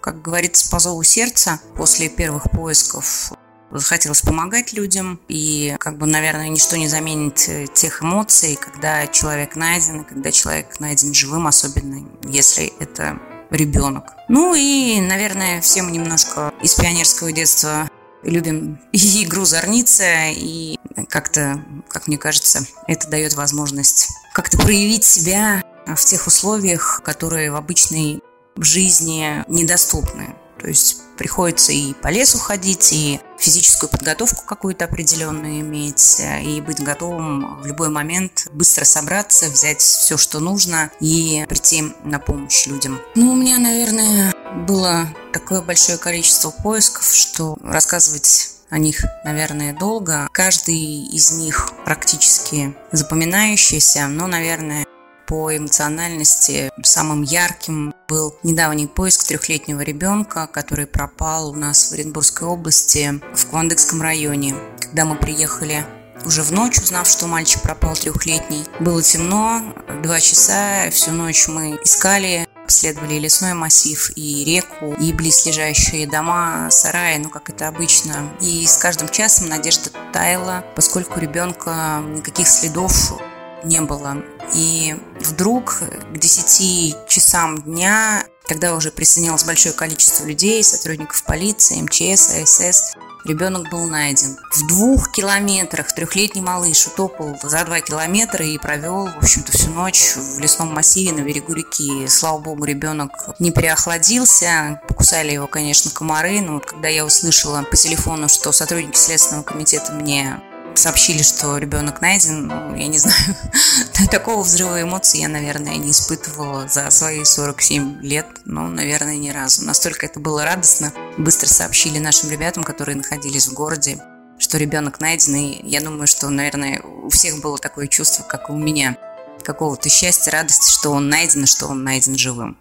как 0.00 0.22
говорится, 0.22 0.70
по 0.70 0.78
зову 0.78 1.02
сердца, 1.02 1.60
после 1.76 2.08
первых 2.08 2.50
поисков 2.50 3.32
захотелось 3.70 4.20
помогать 4.20 4.72
людям, 4.72 5.20
и, 5.28 5.74
как 5.80 5.98
бы, 5.98 6.06
наверное, 6.06 6.48
ничто 6.48 6.76
не 6.76 6.88
заменит 6.88 7.48
э, 7.48 7.66
тех 7.66 8.02
эмоций, 8.02 8.56
когда 8.60 9.06
человек 9.08 9.56
найден, 9.56 10.04
когда 10.04 10.30
человек 10.30 10.78
найден 10.78 11.12
живым, 11.12 11.46
особенно 11.48 12.06
если 12.22 12.72
это 12.78 13.18
ребенок. 13.54 14.04
Ну 14.28 14.54
и, 14.54 15.00
наверное, 15.00 15.60
все 15.60 15.82
мы 15.82 15.90
немножко 15.90 16.52
из 16.62 16.74
пионерского 16.74 17.32
детства 17.32 17.88
любим 18.22 18.78
игру 18.92 19.44
«Зорница», 19.44 20.30
и 20.30 20.78
как-то, 21.08 21.62
как 21.88 22.06
мне 22.06 22.18
кажется, 22.18 22.66
это 22.86 23.08
дает 23.08 23.34
возможность 23.34 24.08
как-то 24.32 24.58
проявить 24.58 25.04
себя 25.04 25.62
в 25.86 26.04
тех 26.04 26.26
условиях, 26.26 27.02
которые 27.04 27.50
в 27.50 27.56
обычной 27.56 28.22
жизни 28.56 29.44
недоступны. 29.48 30.34
То 30.60 30.68
есть 30.68 31.03
приходится 31.16 31.72
и 31.72 31.94
по 31.94 32.08
лесу 32.08 32.38
ходить, 32.38 32.92
и 32.92 33.20
физическую 33.38 33.90
подготовку 33.90 34.44
какую-то 34.44 34.84
определенную 34.86 35.60
иметь, 35.60 36.20
и 36.42 36.60
быть 36.60 36.82
готовым 36.82 37.60
в 37.60 37.66
любой 37.66 37.88
момент 37.88 38.48
быстро 38.52 38.84
собраться, 38.84 39.46
взять 39.46 39.80
все, 39.80 40.16
что 40.16 40.40
нужно, 40.40 40.90
и 41.00 41.44
прийти 41.48 41.92
на 42.04 42.18
помощь 42.18 42.66
людям. 42.66 43.00
Ну, 43.14 43.32
у 43.32 43.36
меня, 43.36 43.58
наверное, 43.58 44.32
было 44.66 45.08
такое 45.32 45.60
большое 45.60 45.98
количество 45.98 46.50
поисков, 46.50 47.12
что 47.12 47.56
рассказывать 47.62 48.50
о 48.70 48.78
них, 48.78 49.04
наверное, 49.24 49.72
долго. 49.72 50.28
Каждый 50.32 50.74
из 50.74 51.30
них 51.32 51.70
практически 51.84 52.74
запоминающийся, 52.92 54.08
но, 54.08 54.26
наверное, 54.26 54.83
по 55.26 55.56
эмоциональности 55.56 56.70
самым 56.82 57.22
ярким 57.22 57.94
был 58.08 58.34
недавний 58.42 58.86
поиск 58.86 59.24
трехлетнего 59.24 59.80
ребенка, 59.80 60.46
который 60.46 60.86
пропал 60.86 61.50
у 61.50 61.54
нас 61.54 61.90
в 61.90 61.92
Оренбургской 61.92 62.46
области 62.48 63.20
в 63.34 63.46
Квандыкском 63.46 64.02
районе. 64.02 64.54
Когда 64.80 65.04
мы 65.04 65.16
приехали 65.16 65.84
уже 66.24 66.42
в 66.42 66.52
ночь, 66.52 66.78
узнав, 66.78 67.08
что 67.08 67.26
мальчик 67.26 67.62
пропал 67.62 67.94
трехлетний. 67.94 68.64
Было 68.80 69.02
темно, 69.02 69.74
два 70.02 70.20
часа, 70.20 70.90
всю 70.90 71.10
ночь 71.10 71.48
мы 71.48 71.78
искали, 71.82 72.46
обследовали 72.64 73.18
лесной 73.18 73.52
массив 73.54 74.10
и 74.16 74.44
реку, 74.44 74.94
и 74.94 75.12
близлежащие 75.12 76.06
дома, 76.06 76.68
сараи, 76.70 77.18
ну, 77.18 77.28
как 77.28 77.50
это 77.50 77.68
обычно. 77.68 78.30
И 78.40 78.66
с 78.66 78.76
каждым 78.78 79.08
часом 79.08 79.48
надежда 79.48 79.90
таяла, 80.12 80.64
поскольку 80.74 81.20
ребенка 81.20 82.02
никаких 82.06 82.48
следов 82.48 83.20
не 83.64 83.80
было. 83.80 84.16
И 84.54 84.96
вдруг 85.20 85.82
к 86.12 86.18
10 86.18 87.08
часам 87.08 87.62
дня, 87.62 88.24
когда 88.46 88.74
уже 88.74 88.90
присоединялось 88.90 89.44
большое 89.44 89.74
количество 89.74 90.24
людей, 90.24 90.62
сотрудников 90.62 91.24
полиции, 91.24 91.80
МЧС, 91.80 92.30
АСС, 92.30 92.94
ребенок 93.24 93.70
был 93.70 93.88
найден. 93.88 94.36
В 94.52 94.66
двух 94.66 95.10
километрах 95.12 95.92
трехлетний 95.94 96.42
малыш 96.42 96.86
утопал 96.86 97.36
за 97.42 97.64
два 97.64 97.80
километра 97.80 98.44
и 98.44 98.58
провел, 98.58 99.06
в 99.06 99.16
общем-то, 99.18 99.52
всю 99.52 99.70
ночь 99.70 100.14
в 100.16 100.38
лесном 100.38 100.74
массиве 100.74 101.12
на 101.12 101.20
берегу 101.20 101.54
реки. 101.54 102.06
Слава 102.06 102.38
богу, 102.38 102.64
ребенок 102.64 103.10
не 103.38 103.50
переохладился. 103.50 104.80
Покусали 104.88 105.32
его, 105.32 105.46
конечно, 105.46 105.90
комары. 105.90 106.40
Но 106.40 106.54
вот 106.54 106.66
когда 106.66 106.88
я 106.88 107.04
услышала 107.04 107.62
по 107.62 107.76
телефону, 107.76 108.28
что 108.28 108.52
сотрудники 108.52 108.96
Следственного 108.96 109.42
комитета 109.42 109.92
мне 109.92 110.40
сообщили, 110.78 111.22
что 111.22 111.58
ребенок 111.58 112.00
найден, 112.00 112.46
ну, 112.46 112.74
я 112.74 112.86
не 112.86 112.98
знаю, 112.98 113.36
такого 114.10 114.42
взрыва 114.42 114.82
эмоций 114.82 115.20
я, 115.20 115.28
наверное, 115.28 115.76
не 115.76 115.90
испытывала 115.90 116.68
за 116.68 116.90
свои 116.90 117.24
47 117.24 118.00
лет, 118.02 118.26
ну, 118.44 118.68
наверное, 118.68 119.16
ни 119.16 119.30
разу. 119.30 119.64
Настолько 119.64 120.06
это 120.06 120.20
было 120.20 120.44
радостно. 120.44 120.92
Быстро 121.18 121.46
сообщили 121.46 121.98
нашим 121.98 122.30
ребятам, 122.30 122.64
которые 122.64 122.96
находились 122.96 123.48
в 123.48 123.54
городе, 123.54 123.98
что 124.38 124.58
ребенок 124.58 125.00
найден, 125.00 125.34
и 125.36 125.60
я 125.64 125.80
думаю, 125.80 126.06
что, 126.06 126.28
наверное, 126.28 126.80
у 126.82 127.08
всех 127.08 127.40
было 127.40 127.58
такое 127.58 127.86
чувство, 127.86 128.24
как 128.24 128.50
и 128.50 128.52
у 128.52 128.56
меня, 128.56 128.96
какого-то 129.42 129.88
счастья, 129.88 130.32
радости, 130.32 130.70
что 130.70 130.90
он 130.90 131.08
найден, 131.08 131.44
и 131.44 131.46
что 131.46 131.66
он 131.66 131.84
найден 131.84 132.16
живым. 132.16 132.56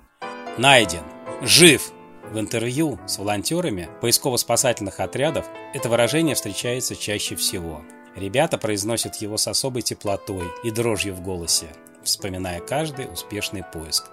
Найден. 0.58 1.04
Жив. 1.42 1.92
В 2.32 2.40
интервью 2.40 3.00
с 3.06 3.20
волонтерами 3.20 3.90
поисково-спасательных 4.02 5.00
отрядов 5.00 5.46
это 5.74 5.90
выражение 5.90 6.36
встречается 6.36 6.96
чаще 6.96 7.36
всего. 7.36 7.82
Ребята 8.16 8.58
произносят 8.58 9.16
его 9.16 9.38
с 9.38 9.48
особой 9.48 9.82
теплотой 9.82 10.46
и 10.64 10.72
дрожью 10.72 11.16
в 11.16 11.22
голосе, 11.22 11.68
вспоминая 12.04 12.60
каждый 12.60 13.12
успешный 13.12 13.64
поиск. 13.64 14.06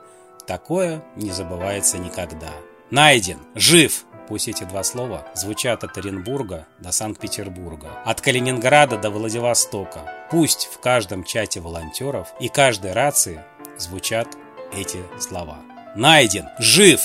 Такое 0.46 1.04
не 1.16 1.30
забывается 1.30 1.98
никогда. 1.98 2.50
Найден! 2.90 3.38
Жив! 3.54 4.04
Пусть 4.26 4.48
эти 4.48 4.62
два 4.62 4.84
слова 4.84 5.26
звучат 5.34 5.82
от 5.82 5.98
Оренбурга 5.98 6.66
до 6.78 6.92
Санкт-Петербурга, 6.92 8.00
от 8.04 8.20
Калининграда 8.20 8.96
до 8.96 9.10
Владивостока. 9.10 10.28
Пусть 10.30 10.68
в 10.72 10.78
каждом 10.78 11.24
чате 11.24 11.60
волонтеров 11.60 12.28
и 12.38 12.48
каждой 12.48 12.92
рации 12.92 13.44
звучат 13.76 14.28
эти 14.72 14.98
слова. 15.18 15.58
Найден! 15.96 16.48
Жив! 16.58 17.00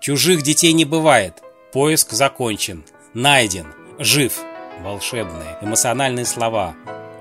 Чужих 0.00 0.42
детей 0.42 0.72
не 0.72 0.86
бывает. 0.86 1.42
Поиск 1.72 2.12
закончен. 2.12 2.84
Найден. 3.12 3.74
Жив 3.98 4.42
волшебные, 4.82 5.58
эмоциональные 5.60 6.24
слова, 6.24 6.74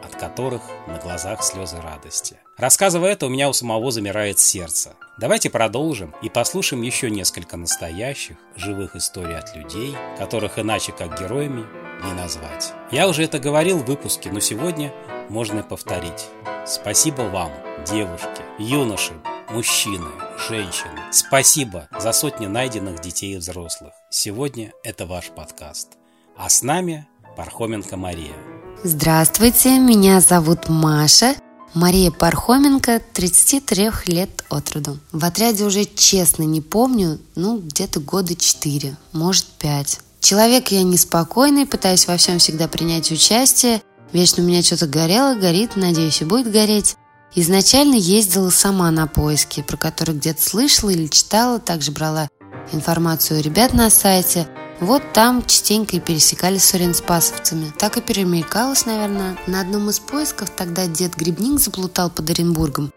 от 0.04 0.16
которых 0.16 0.62
на 0.88 0.98
глазах 0.98 1.44
слезы 1.44 1.78
радости. 1.82 2.38
Рассказывая 2.58 3.12
это, 3.12 3.26
у 3.26 3.30
меня 3.30 3.50
у 3.50 3.54
самого 3.54 3.92
замирает 3.92 4.40
сердце. 4.40 4.94
Давайте 5.18 5.50
продолжим 5.50 6.14
и 6.22 6.30
послушаем 6.30 6.82
еще 6.82 7.10
несколько 7.10 7.58
настоящих, 7.58 8.38
живых 8.56 8.96
историй 8.96 9.38
от 9.38 9.56
людей, 9.56 9.96
которых 10.18 10.60
иначе 10.60 10.92
как 10.92 11.20
героями 11.20 11.66
не 12.04 12.14
назвать. 12.14 12.74
Я 12.92 13.08
уже 13.08 13.24
это 13.24 13.40
говорил 13.40 13.80
в 13.80 13.86
выпуске, 13.86 14.32
но 14.32 14.40
сегодня 14.40 14.94
можно 15.30 15.64
повторить. 15.64 16.28
Спасибо 16.66 17.22
вам, 17.24 17.52
девушки, 17.86 18.42
юноши, 18.58 19.14
мужчины, 19.50 20.10
женщины. 20.48 21.02
Спасибо 21.12 21.88
за 21.98 22.12
сотни 22.12 22.48
найденных 22.48 23.00
детей 23.02 23.34
и 23.34 23.38
взрослых. 23.38 23.94
Сегодня 24.10 24.72
это 24.84 25.06
ваш 25.06 25.30
подкаст. 25.30 25.94
А 26.38 26.48
с 26.48 26.62
нами 26.62 27.08
Пархоменко 27.36 27.98
Мария. 27.98 28.34
Здравствуйте, 28.84 29.78
меня 29.78 30.22
зовут 30.22 30.70
Маша. 30.70 31.36
Мария 31.74 32.12
Пархоменко, 32.12 33.02
33 33.14 33.92
лет 34.08 34.30
от 34.50 34.72
роду. 34.72 34.98
В 35.12 35.24
отряде 35.24 35.66
уже 35.66 35.86
честно 35.86 36.44
не 36.44 36.62
помню, 36.62 37.20
ну, 37.36 37.60
где-то 37.60 38.00
года 38.00 38.36
4, 38.36 38.96
может 39.12 39.46
5. 39.46 40.00
Человек 40.20 40.70
я 40.70 40.84
неспокойный, 40.84 41.66
пытаюсь 41.66 42.08
во 42.08 42.18
всем 42.18 42.40
всегда 42.40 42.68
принять 42.68 43.12
участие. 43.12 43.82
Вечно 44.12 44.44
у 44.44 44.48
меня 44.48 44.64
что-то 44.64 44.88
горело, 44.88 45.36
горит, 45.36 45.76
надеюсь, 45.76 46.22
и 46.22 46.26
будет 46.26 46.52
гореть. 46.52 46.96
Изначально 47.36 47.96
ездила 47.96 48.50
сама 48.50 48.90
на 48.90 49.06
поиски, 49.06 49.62
про 49.62 49.78
которые 49.78 50.18
где-то 50.18 50.42
слышала 50.42 50.90
или 50.90 51.08
читала, 51.08 51.60
также 51.60 51.92
брала 51.92 52.28
информацию 52.72 53.40
у 53.40 53.44
ребят 53.44 53.74
на 53.74 53.90
сайте– 53.90 54.48
вот 54.80 55.04
там 55.14 55.46
частенько 55.46 55.98
и 55.98 56.00
пересекались 56.00 56.64
с 56.64 56.74
оренспасовцами. 56.74 57.72
Так 57.78 57.98
и 57.98 58.02
перемелькалось, 58.02 58.86
наверное. 58.86 59.38
На 59.48 59.62
одном 59.62 59.90
из 59.90 60.00
поисков 60.00 60.50
тогда 60.50 60.88
дед 60.88 61.16
Грибник 61.16 61.60
заплутал 61.60 62.10
под 62.10 62.30
Оренбургом. 62.30 62.92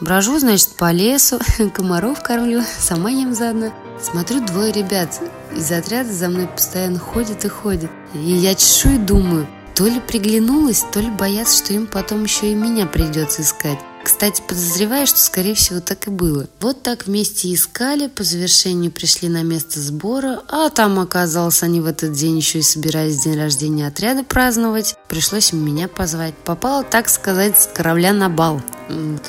Брожу, 0.00 0.38
значит, 0.38 0.76
по 0.76 0.92
лесу, 0.92 1.40
комаров 1.74 2.22
кормлю, 2.22 2.62
сама 2.78 3.10
ем 3.10 3.34
заодно. 3.34 3.72
Смотрю, 4.00 4.44
двое 4.44 4.72
ребят 4.72 5.20
из 5.56 5.70
отряда 5.72 6.12
за 6.12 6.28
мной 6.28 6.46
постоянно 6.46 6.98
ходят 6.98 7.44
и 7.44 7.48
ходят. 7.48 7.90
И 8.14 8.18
я 8.18 8.54
чешу 8.54 8.90
и 8.90 8.98
думаю, 8.98 9.46
то 9.74 9.86
ли 9.86 10.00
приглянулась, 10.00 10.84
то 10.92 11.00
ли 11.00 11.10
боятся, 11.10 11.64
что 11.64 11.74
им 11.74 11.86
потом 11.86 12.24
еще 12.24 12.52
и 12.52 12.54
меня 12.54 12.86
придется 12.86 13.42
искать. 13.42 13.78
Кстати, 14.08 14.42
подозреваю, 14.48 15.06
что, 15.06 15.18
скорее 15.18 15.54
всего, 15.54 15.80
так 15.80 16.06
и 16.06 16.10
было. 16.10 16.48
Вот 16.60 16.82
так 16.82 17.06
вместе 17.06 17.52
искали, 17.52 18.06
по 18.06 18.24
завершению 18.24 18.90
пришли 18.90 19.28
на 19.28 19.42
место 19.42 19.80
сбора, 19.80 20.40
а 20.48 20.70
там, 20.70 20.98
оказалось, 20.98 21.62
они 21.62 21.82
в 21.82 21.86
этот 21.86 22.12
день 22.12 22.38
еще 22.38 22.60
и 22.60 22.62
собирались 22.62 23.22
день 23.22 23.36
рождения 23.36 23.86
отряда 23.86 24.24
праздновать. 24.24 24.96
Пришлось 25.08 25.52
меня 25.52 25.88
позвать. 25.88 26.34
Попала, 26.38 26.84
так 26.84 27.10
сказать, 27.10 27.60
с 27.60 27.66
корабля 27.66 28.14
на 28.14 28.30
бал. 28.30 28.62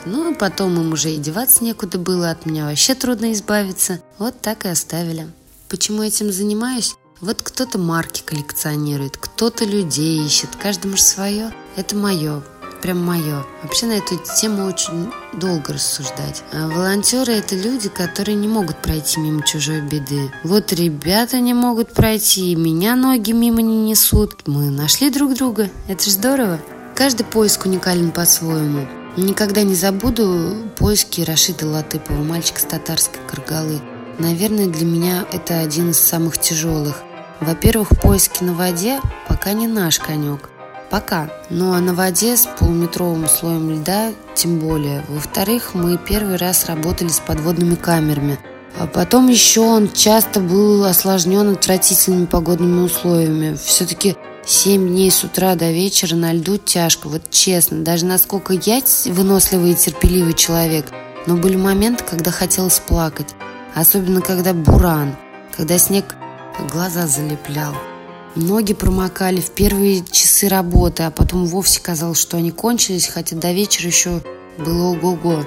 Ну, 0.05 0.31
и 0.31 0.33
потом 0.33 0.79
им 0.79 0.93
уже 0.93 1.11
и 1.11 1.17
деваться 1.17 1.61
некуда 1.61 1.97
было, 1.97 2.31
от 2.31 2.45
меня 2.45 2.63
вообще 2.63 2.95
трудно 2.95 3.33
избавиться. 3.33 3.99
Вот 4.17 4.39
так 4.39 4.63
и 4.63 4.69
оставили. 4.69 5.27
Почему 5.67 6.03
этим 6.03 6.31
занимаюсь? 6.31 6.95
Вот 7.19 7.41
кто-то 7.41 7.79
марки 7.79 8.23
коллекционирует, 8.25 9.17
кто-то 9.17 9.65
людей 9.65 10.25
ищет, 10.25 10.55
каждому 10.55 10.95
же 10.95 11.03
свое. 11.03 11.53
Это 11.75 11.97
мое 11.97 12.41
прям 12.81 13.03
мое. 13.03 13.45
Вообще 13.63 13.85
на 13.85 13.93
эту 13.93 14.19
тему 14.39 14.65
очень 14.65 15.11
долго 15.33 15.73
рассуждать. 15.73 16.43
А 16.51 16.67
волонтеры 16.67 17.33
это 17.33 17.55
люди, 17.55 17.89
которые 17.89 18.35
не 18.35 18.47
могут 18.47 18.81
пройти 18.81 19.19
мимо 19.19 19.43
чужой 19.45 19.81
беды. 19.81 20.31
Вот 20.43 20.73
ребята 20.73 21.39
не 21.39 21.53
могут 21.53 21.93
пройти, 21.93 22.55
меня 22.55 22.95
ноги 22.95 23.31
мимо 23.31 23.61
не 23.61 23.89
несут. 23.89 24.47
Мы 24.47 24.69
нашли 24.69 25.09
друг 25.09 25.35
друга. 25.35 25.69
Это 25.87 26.03
же 26.03 26.11
здорово. 26.11 26.59
Каждый 26.95 27.25
поиск 27.25 27.65
уникален 27.65 28.11
по-своему. 28.11 28.87
Никогда 29.17 29.63
не 29.63 29.75
забуду 29.75 30.55
поиски 30.77 31.21
Рашида 31.21 31.67
Латыпова, 31.67 32.23
мальчика 32.23 32.59
с 32.59 32.63
татарской 32.63 33.19
Каргалы. 33.27 33.81
Наверное, 34.17 34.67
для 34.67 34.85
меня 34.85 35.25
это 35.31 35.59
один 35.59 35.91
из 35.91 35.99
самых 35.99 36.37
тяжелых. 36.37 37.03
Во-первых, 37.39 37.89
поиски 38.01 38.43
на 38.43 38.53
воде 38.53 38.99
пока 39.27 39.53
не 39.53 39.67
наш 39.67 39.99
конек. 39.99 40.49
Пока. 40.89 41.29
А 41.49 41.53
на 41.53 41.93
воде 41.93 42.35
с 42.35 42.47
полуметровым 42.47 43.27
слоем 43.27 43.69
льда 43.71 44.11
тем 44.35 44.59
более. 44.59 45.03
Во-вторых, 45.07 45.71
мы 45.73 45.97
первый 45.97 46.37
раз 46.37 46.65
работали 46.65 47.09
с 47.09 47.19
подводными 47.19 47.75
камерами. 47.75 48.39
А 48.77 48.87
потом 48.87 49.27
еще 49.27 49.61
он 49.61 49.91
часто 49.91 50.39
был 50.39 50.85
осложнен 50.85 51.49
отвратительными 51.53 52.25
погодными 52.25 52.81
условиями. 52.81 53.55
Все-таки 53.55 54.15
7 54.45 54.87
дней 54.87 55.11
с 55.11 55.23
утра 55.23 55.55
до 55.55 55.71
вечера 55.71 56.15
на 56.15 56.33
льду 56.33 56.57
тяжко, 56.57 57.07
вот 57.07 57.29
честно. 57.29 57.83
Даже 57.83 58.05
насколько 58.05 58.53
я 58.53 58.81
выносливый 59.05 59.71
и 59.71 59.75
терпеливый 59.75 60.33
человек, 60.33 60.85
но 61.27 61.35
были 61.35 61.55
моменты, 61.55 62.03
когда 62.09 62.31
хотелось 62.31 62.79
плакать. 62.79 63.35
Особенно 63.75 64.21
когда 64.21 64.53
буран, 64.53 65.15
когда 65.55 65.77
снег 65.77 66.15
глаза 66.71 67.05
залеплял. 67.05 67.75
Ноги 68.35 68.73
промокали 68.73 69.41
в 69.41 69.51
первые 69.51 70.03
часы 70.11 70.47
работы, 70.47 71.03
а 71.03 71.11
потом 71.11 71.45
вовсе 71.45 71.79
казалось, 71.81 72.19
что 72.19 72.37
они 72.37 72.51
кончились, 72.51 73.07
хотя 73.07 73.35
до 73.35 73.51
вечера 73.51 73.87
еще 73.87 74.21
было 74.57 74.91
ого-го. 74.91 75.45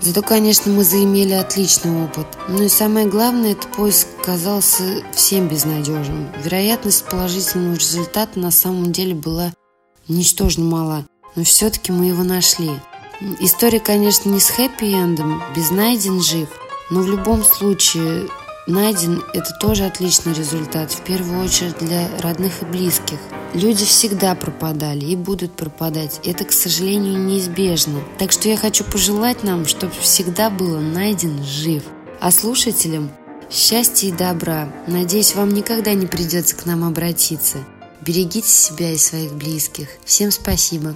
Зато, 0.00 0.22
конечно, 0.22 0.70
мы 0.70 0.84
заимели 0.84 1.32
отличный 1.32 2.04
опыт. 2.04 2.26
Ну 2.48 2.62
и 2.62 2.68
самое 2.68 3.06
главное, 3.06 3.52
этот 3.52 3.72
поиск 3.72 4.06
казался 4.24 5.02
всем 5.12 5.48
безнадежным. 5.48 6.28
Вероятность 6.44 7.04
положительного 7.04 7.74
результата 7.74 8.38
на 8.38 8.50
самом 8.50 8.92
деле 8.92 9.14
была 9.14 9.52
ничтожно 10.06 10.64
мала. 10.64 11.06
Но 11.34 11.42
все-таки 11.42 11.90
мы 11.90 12.06
его 12.06 12.22
нашли. 12.22 12.70
История, 13.40 13.80
конечно, 13.80 14.28
не 14.28 14.38
с 14.38 14.50
хэппи-эндом, 14.50 15.42
без 15.56 15.70
найден 15.70 16.20
жив. 16.20 16.48
Но 16.90 17.00
в 17.00 17.08
любом 17.08 17.42
случае 17.42 18.28
найден– 18.68 19.24
это 19.34 19.52
тоже 19.60 19.84
отличный 19.84 20.34
результат, 20.34 20.92
в 20.92 21.02
первую 21.02 21.44
очередь 21.44 21.78
для 21.78 22.08
родных 22.20 22.62
и 22.62 22.66
близких. 22.66 23.18
Люди 23.54 23.84
всегда 23.84 24.34
пропадали 24.34 25.04
и 25.04 25.16
будут 25.16 25.56
пропадать. 25.56 26.20
Это, 26.24 26.44
к 26.44 26.52
сожалению, 26.52 27.18
неизбежно. 27.18 28.00
Так 28.18 28.30
что 28.30 28.48
я 28.48 28.56
хочу 28.56 28.84
пожелать 28.84 29.42
нам, 29.42 29.66
чтобы 29.66 29.94
всегда 30.00 30.50
было 30.50 30.78
найден 30.80 31.42
жив. 31.42 31.82
А 32.20 32.30
слушателям– 32.30 33.10
счастья 33.50 34.08
и 34.08 34.12
добра. 34.12 34.70
Надеюсь, 34.86 35.34
вам 35.34 35.54
никогда 35.54 35.94
не 35.94 36.06
придется 36.06 36.54
к 36.56 36.66
нам 36.66 36.84
обратиться. 36.84 37.58
Берегите 38.02 38.48
себя 38.48 38.92
и 38.92 38.98
своих 38.98 39.32
близких. 39.32 39.88
Всем 40.04 40.30
спасибо. 40.30 40.94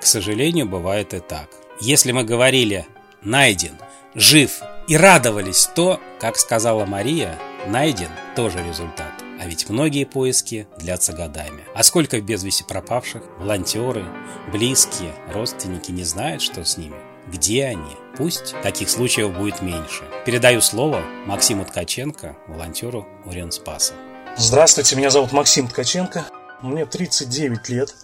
К 0.00 0.06
сожалению, 0.06 0.66
бывает 0.66 1.12
и 1.14 1.18
так. 1.20 1.48
Если 1.80 2.12
мы 2.12 2.24
говорили 2.24 2.86
«найден», 3.22 3.74
«жив», 4.14 4.60
и 4.88 4.96
радовались, 4.96 5.68
то, 5.74 6.00
как 6.18 6.36
сказала 6.38 6.86
Мария, 6.86 7.38
найден 7.66 8.08
тоже 8.34 8.64
результат. 8.64 9.12
А 9.40 9.46
ведь 9.46 9.68
многие 9.68 10.04
поиски 10.04 10.66
длятся 10.78 11.12
годами. 11.12 11.62
А 11.74 11.82
сколько 11.84 12.20
без 12.20 12.42
вести 12.42 12.64
пропавших, 12.64 13.22
волонтеры, 13.38 14.04
близкие, 14.50 15.12
родственники 15.32 15.92
не 15.92 16.02
знают, 16.02 16.42
что 16.42 16.64
с 16.64 16.76
ними? 16.76 16.96
Где 17.28 17.66
они? 17.66 17.96
Пусть 18.16 18.56
таких 18.62 18.88
случаев 18.88 19.36
будет 19.36 19.60
меньше. 19.60 20.04
Передаю 20.24 20.62
слово 20.62 21.02
Максиму 21.26 21.66
Ткаченко, 21.66 22.36
волонтеру 22.48 23.06
Уренспаса. 23.26 23.92
Здравствуйте, 24.36 24.96
меня 24.96 25.10
зовут 25.10 25.32
Максим 25.32 25.68
Ткаченко. 25.68 26.24
Мне 26.62 26.86
39 26.86 27.68
лет. 27.68 27.94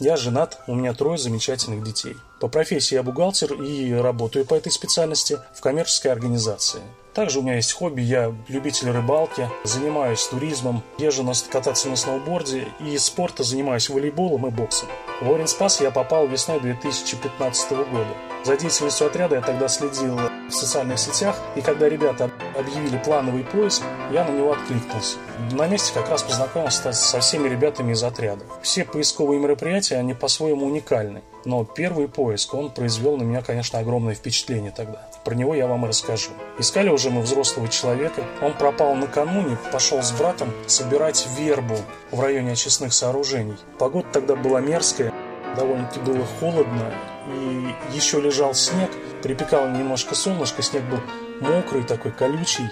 Я 0.00 0.16
женат, 0.16 0.58
у 0.66 0.74
меня 0.74 0.92
трое 0.92 1.16
замечательных 1.16 1.84
детей. 1.84 2.16
По 2.42 2.48
профессии 2.48 2.96
я 2.96 3.04
бухгалтер 3.04 3.52
и 3.52 3.92
работаю 3.92 4.44
по 4.44 4.54
этой 4.54 4.72
специальности 4.72 5.38
в 5.54 5.60
коммерческой 5.60 6.08
организации. 6.08 6.80
Также 7.14 7.38
у 7.38 7.42
меня 7.42 7.54
есть 7.54 7.72
хобби, 7.72 8.00
я 8.00 8.34
любитель 8.48 8.90
рыбалки, 8.90 9.48
занимаюсь 9.62 10.26
туризмом, 10.26 10.82
езжу 10.98 11.22
на, 11.22 11.34
кататься 11.52 11.88
на 11.88 11.94
сноуборде 11.94 12.66
и 12.80 12.98
спорта 12.98 13.44
занимаюсь 13.44 13.88
волейболом 13.88 14.48
и 14.48 14.50
боксом. 14.50 14.88
В 15.20 15.32
Оренспас 15.32 15.80
я 15.80 15.92
попал 15.92 16.26
весной 16.26 16.58
2015 16.58 17.70
года. 17.70 18.16
За 18.44 18.56
деятельностью 18.56 19.06
отряда 19.06 19.36
я 19.36 19.40
тогда 19.40 19.68
следил 19.68 20.18
в 20.48 20.50
социальных 20.50 20.98
сетях, 20.98 21.36
и 21.54 21.60
когда 21.60 21.88
ребята 21.88 22.28
объявили 22.56 22.98
плановый 22.98 23.44
поиск, 23.44 23.82
я 24.10 24.24
на 24.24 24.30
него 24.30 24.52
откликнулся. 24.52 25.16
На 25.52 25.66
месте 25.66 25.92
как 25.94 26.08
раз 26.08 26.22
познакомился 26.22 26.92
со 26.92 27.20
всеми 27.20 27.48
ребятами 27.48 27.92
из 27.92 28.02
отряда. 28.02 28.44
Все 28.62 28.84
поисковые 28.84 29.40
мероприятия, 29.40 29.96
они 29.96 30.14
по-своему 30.14 30.66
уникальны. 30.66 31.22
Но 31.44 31.64
первый 31.64 32.08
поиск, 32.08 32.54
он 32.54 32.70
произвел 32.70 33.16
на 33.16 33.22
меня, 33.22 33.42
конечно, 33.42 33.78
огромное 33.78 34.14
впечатление 34.14 34.70
тогда. 34.70 35.08
Про 35.24 35.34
него 35.34 35.54
я 35.54 35.66
вам 35.66 35.84
и 35.84 35.88
расскажу. 35.88 36.30
Искали 36.58 36.88
уже 36.88 37.10
мы 37.10 37.22
взрослого 37.22 37.68
человека. 37.68 38.22
Он 38.40 38.52
пропал 38.54 38.94
накануне, 38.94 39.56
пошел 39.72 40.02
с 40.02 40.12
братом 40.12 40.52
собирать 40.66 41.26
вербу 41.38 41.76
в 42.10 42.20
районе 42.20 42.52
очистных 42.52 42.92
сооружений. 42.92 43.56
Погода 43.78 44.06
тогда 44.12 44.36
была 44.36 44.60
мерзкая, 44.60 45.12
довольно-таки 45.56 46.00
было 46.00 46.26
холодно, 46.40 46.92
и 47.28 47.74
еще 47.94 48.20
лежал 48.20 48.54
снег, 48.54 48.90
припекало 49.22 49.68
немножко 49.68 50.14
солнышко, 50.14 50.62
снег 50.62 50.82
был 50.84 50.98
мокрый 51.42 51.82
такой, 51.82 52.12
колючий, 52.12 52.70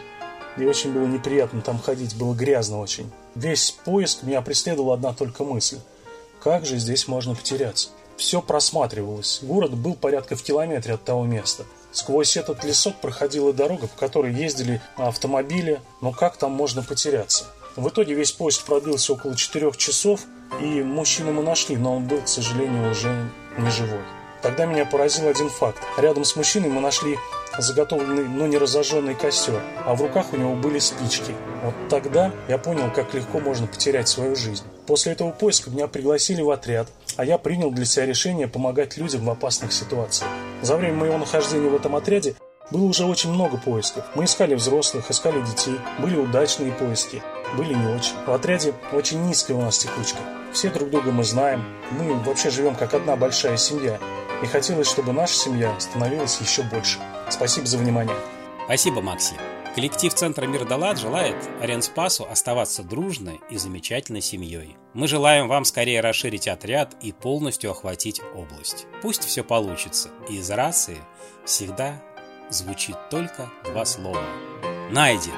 и 0.56 0.64
очень 0.64 0.92
было 0.92 1.06
неприятно 1.06 1.60
там 1.60 1.78
ходить, 1.78 2.16
было 2.16 2.34
грязно 2.34 2.80
очень. 2.80 3.10
Весь 3.34 3.70
поиск 3.70 4.22
меня 4.22 4.42
преследовала 4.42 4.94
одна 4.94 5.12
только 5.12 5.44
мысль. 5.44 5.78
Как 6.42 6.64
же 6.64 6.78
здесь 6.78 7.06
можно 7.06 7.34
потеряться? 7.34 7.90
Все 8.16 8.40
просматривалось. 8.42 9.40
Город 9.42 9.74
был 9.74 9.94
порядка 9.94 10.36
в 10.36 10.42
километре 10.42 10.94
от 10.94 11.04
того 11.04 11.24
места. 11.24 11.64
Сквозь 11.92 12.36
этот 12.36 12.64
лесок 12.64 12.96
проходила 13.00 13.52
дорога, 13.52 13.88
по 13.88 13.98
которой 13.98 14.32
ездили 14.32 14.80
автомобили, 14.96 15.80
но 16.00 16.12
как 16.12 16.36
там 16.36 16.52
можно 16.52 16.82
потеряться? 16.82 17.46
В 17.76 17.88
итоге 17.88 18.14
весь 18.14 18.32
поиск 18.32 18.64
продлился 18.64 19.12
около 19.12 19.36
четырех 19.36 19.76
часов, 19.76 20.20
и 20.60 20.82
мужчину 20.82 21.32
мы 21.32 21.42
нашли, 21.42 21.76
но 21.76 21.96
он 21.96 22.06
был, 22.06 22.20
к 22.20 22.28
сожалению, 22.28 22.90
уже 22.90 23.30
не 23.58 23.70
живой. 23.70 24.19
Тогда 24.42 24.64
меня 24.64 24.86
поразил 24.86 25.28
один 25.28 25.50
факт. 25.50 25.78
Рядом 25.98 26.24
с 26.24 26.36
мужчиной 26.36 26.68
мы 26.68 26.80
нашли 26.80 27.18
заготовленный, 27.58 28.26
но 28.28 28.46
не 28.46 28.58
разожженный 28.58 29.14
костер, 29.14 29.60
а 29.84 29.94
в 29.94 30.02
руках 30.02 30.32
у 30.32 30.36
него 30.36 30.54
были 30.54 30.78
спички. 30.78 31.34
Вот 31.62 31.74
тогда 31.88 32.32
я 32.48 32.58
понял, 32.58 32.90
как 32.94 33.12
легко 33.12 33.40
можно 33.40 33.66
потерять 33.66 34.08
свою 34.08 34.36
жизнь. 34.36 34.64
После 34.86 35.12
этого 35.12 35.30
поиска 35.30 35.70
меня 35.70 35.88
пригласили 35.88 36.42
в 36.42 36.50
отряд, 36.50 36.88
а 37.16 37.24
я 37.24 37.38
принял 37.38 37.70
для 37.70 37.84
себя 37.84 38.06
решение 38.06 38.48
помогать 38.48 38.96
людям 38.96 39.24
в 39.24 39.30
опасных 39.30 39.72
ситуациях. 39.72 40.30
За 40.62 40.76
время 40.76 40.94
моего 40.94 41.18
нахождения 41.18 41.68
в 41.68 41.74
этом 41.74 41.96
отряде 41.96 42.34
было 42.70 42.84
уже 42.84 43.04
очень 43.04 43.32
много 43.32 43.56
поисков. 43.58 44.04
Мы 44.14 44.24
искали 44.24 44.54
взрослых, 44.54 45.10
искали 45.10 45.42
детей, 45.42 45.78
были 45.98 46.16
удачные 46.16 46.72
поиски, 46.72 47.22
были 47.56 47.74
не 47.74 47.94
очень. 47.94 48.14
В 48.26 48.32
отряде 48.32 48.74
очень 48.92 49.22
низкая 49.26 49.56
у 49.56 49.60
нас 49.60 49.78
текучка. 49.78 50.20
Все 50.52 50.70
друг 50.70 50.90
друга 50.90 51.10
мы 51.10 51.24
знаем, 51.24 51.64
мы 51.90 52.14
вообще 52.14 52.50
живем 52.50 52.74
как 52.74 52.94
одна 52.94 53.16
большая 53.16 53.56
семья. 53.56 53.98
И 54.42 54.46
хотелось, 54.46 54.88
чтобы 54.88 55.12
наша 55.12 55.34
семья 55.34 55.78
становилась 55.78 56.40
еще 56.40 56.62
больше. 56.62 56.98
Спасибо 57.28 57.66
за 57.66 57.78
внимание. 57.78 58.16
Спасибо, 58.64 59.02
Максим. 59.02 59.36
Коллектив 59.74 60.12
Центра 60.12 60.46
Мир 60.46 60.64
Далат 60.64 60.98
желает 60.98 61.36
Оренспасу 61.60 62.26
оставаться 62.28 62.82
дружной 62.82 63.40
и 63.50 63.56
замечательной 63.56 64.20
семьей. 64.20 64.76
Мы 64.94 65.06
желаем 65.06 65.46
вам 65.46 65.64
скорее 65.64 66.00
расширить 66.00 66.48
отряд 66.48 66.96
и 67.02 67.12
полностью 67.12 67.70
охватить 67.70 68.20
область. 68.34 68.86
Пусть 69.02 69.24
все 69.24 69.44
получится. 69.44 70.08
И 70.28 70.38
из 70.38 70.50
рации 70.50 70.98
всегда 71.44 72.02
звучит 72.48 72.96
только 73.10 73.48
два 73.64 73.84
слова. 73.84 74.24
Найден. 74.90 75.34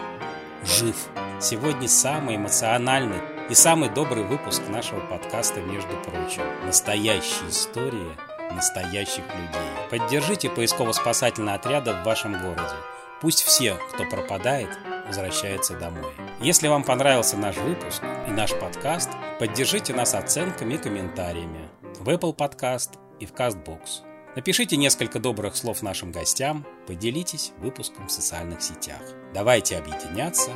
Жив. 0.64 0.96
Сегодня 1.40 1.88
самый 1.88 2.36
эмоциональный 2.36 3.20
и 3.50 3.54
самый 3.54 3.90
добрый 3.90 4.24
выпуск 4.24 4.62
нашего 4.68 5.00
подкаста, 5.00 5.60
между 5.60 5.94
прочим. 6.04 6.42
Настоящие 6.64 7.50
истории 7.50 8.16
настоящих 8.54 9.24
людей. 9.26 9.70
Поддержите 9.90 10.48
поисково-спасательные 10.48 11.56
отряды 11.56 11.92
в 11.92 12.04
вашем 12.04 12.40
городе. 12.40 12.74
Пусть 13.20 13.42
все, 13.42 13.78
кто 13.92 14.04
пропадает, 14.04 14.68
возвращается 15.06 15.78
домой. 15.78 16.12
Если 16.40 16.68
вам 16.68 16.84
понравился 16.84 17.36
наш 17.36 17.56
выпуск 17.56 18.02
и 18.26 18.30
наш 18.30 18.52
подкаст, 18.52 19.10
поддержите 19.38 19.94
нас 19.94 20.14
оценками 20.14 20.74
и 20.74 20.78
комментариями 20.78 21.68
в 21.98 22.08
Apple 22.08 22.34
Podcast 22.34 22.98
и 23.20 23.26
в 23.26 23.32
CastBox. 23.32 24.02
Напишите 24.34 24.76
несколько 24.76 25.18
добрых 25.18 25.56
слов 25.56 25.82
нашим 25.82 26.10
гостям, 26.10 26.66
поделитесь 26.86 27.52
выпуском 27.58 28.08
в 28.08 28.12
социальных 28.12 28.62
сетях. 28.62 29.02
Давайте 29.34 29.76
объединяться 29.76 30.50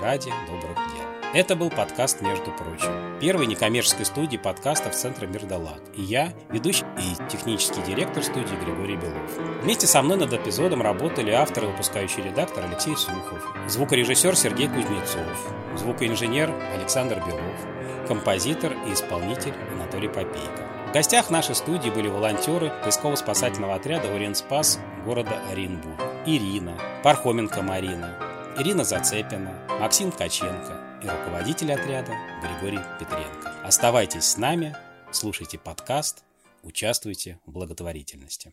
ради 0.00 0.32
добрых 0.48 0.76
дел. 0.76 1.07
Это 1.34 1.56
был 1.56 1.68
подкаст 1.68 2.22
«Между 2.22 2.50
прочим», 2.52 3.20
первой 3.20 3.44
некоммерческой 3.44 4.06
студии 4.06 4.38
подкастов 4.38 4.94
Центра 4.94 5.26
Мирдалат. 5.26 5.82
И 5.94 6.00
я, 6.00 6.32
ведущий 6.48 6.86
и 6.96 7.28
технический 7.28 7.82
директор 7.82 8.22
студии 8.22 8.54
Григорий 8.64 8.96
Белов. 8.96 9.36
Вместе 9.62 9.86
со 9.86 10.00
мной 10.00 10.16
над 10.16 10.32
эпизодом 10.32 10.80
работали 10.80 11.30
автор 11.30 11.64
и 11.64 11.66
выпускающий 11.66 12.22
редактор 12.22 12.64
Алексей 12.64 12.96
Сухов, 12.96 13.46
звукорежиссер 13.68 14.34
Сергей 14.36 14.68
Кузнецов, 14.68 15.52
звукоинженер 15.76 16.50
Александр 16.74 17.16
Белов, 17.18 18.08
композитор 18.08 18.72
и 18.88 18.94
исполнитель 18.94 19.52
Анатолий 19.74 20.08
Попейко. 20.08 20.66
В 20.88 20.92
гостях 20.94 21.28
нашей 21.28 21.56
студии 21.56 21.90
были 21.90 22.08
волонтеры 22.08 22.72
поисково-спасательного 22.82 23.74
отряда 23.74 24.14
«Оренспас» 24.14 24.80
города 25.04 25.42
Оренбург. 25.50 26.00
Ирина, 26.24 26.72
Пархоменко 27.02 27.60
Марина, 27.60 28.16
Ирина 28.56 28.82
Зацепина, 28.82 29.52
Максим 29.78 30.10
Ткаченко 30.10 30.87
и 31.02 31.08
руководитель 31.08 31.72
отряда 31.72 32.12
Григорий 32.42 32.80
Петренко. 32.98 33.52
Оставайтесь 33.64 34.24
с 34.24 34.36
нами, 34.36 34.76
слушайте 35.10 35.58
подкаст, 35.58 36.24
участвуйте 36.62 37.38
в 37.46 37.52
благотворительности. 37.52 38.52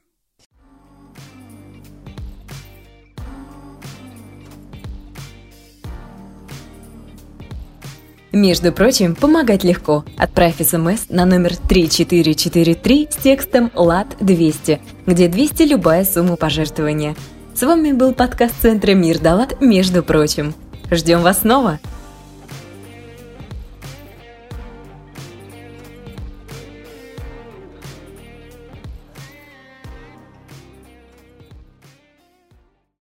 Между 8.32 8.74
прочим, 8.74 9.16
помогать 9.16 9.64
легко. 9.64 10.04
Отправь 10.18 10.58
смс 10.58 11.08
на 11.08 11.26
номер 11.26 11.56
3443 11.56 13.08
с 13.10 13.16
текстом 13.16 13.72
«ЛАД-200», 13.74 14.82
где 15.06 15.30
200 15.30 15.64
любая 15.64 16.04
сумма 16.04 16.36
пожертвования. 16.36 17.16
С 17.56 17.62
вами 17.62 17.94
был 17.94 18.14
подкаст 18.14 18.56
Центра 18.62 18.92
Мир 18.92 19.20
Далат 19.20 19.62
«Между 19.62 20.04
прочим». 20.04 20.54
Ждем 20.92 21.22
вас 21.22 21.40
снова! 21.40 21.80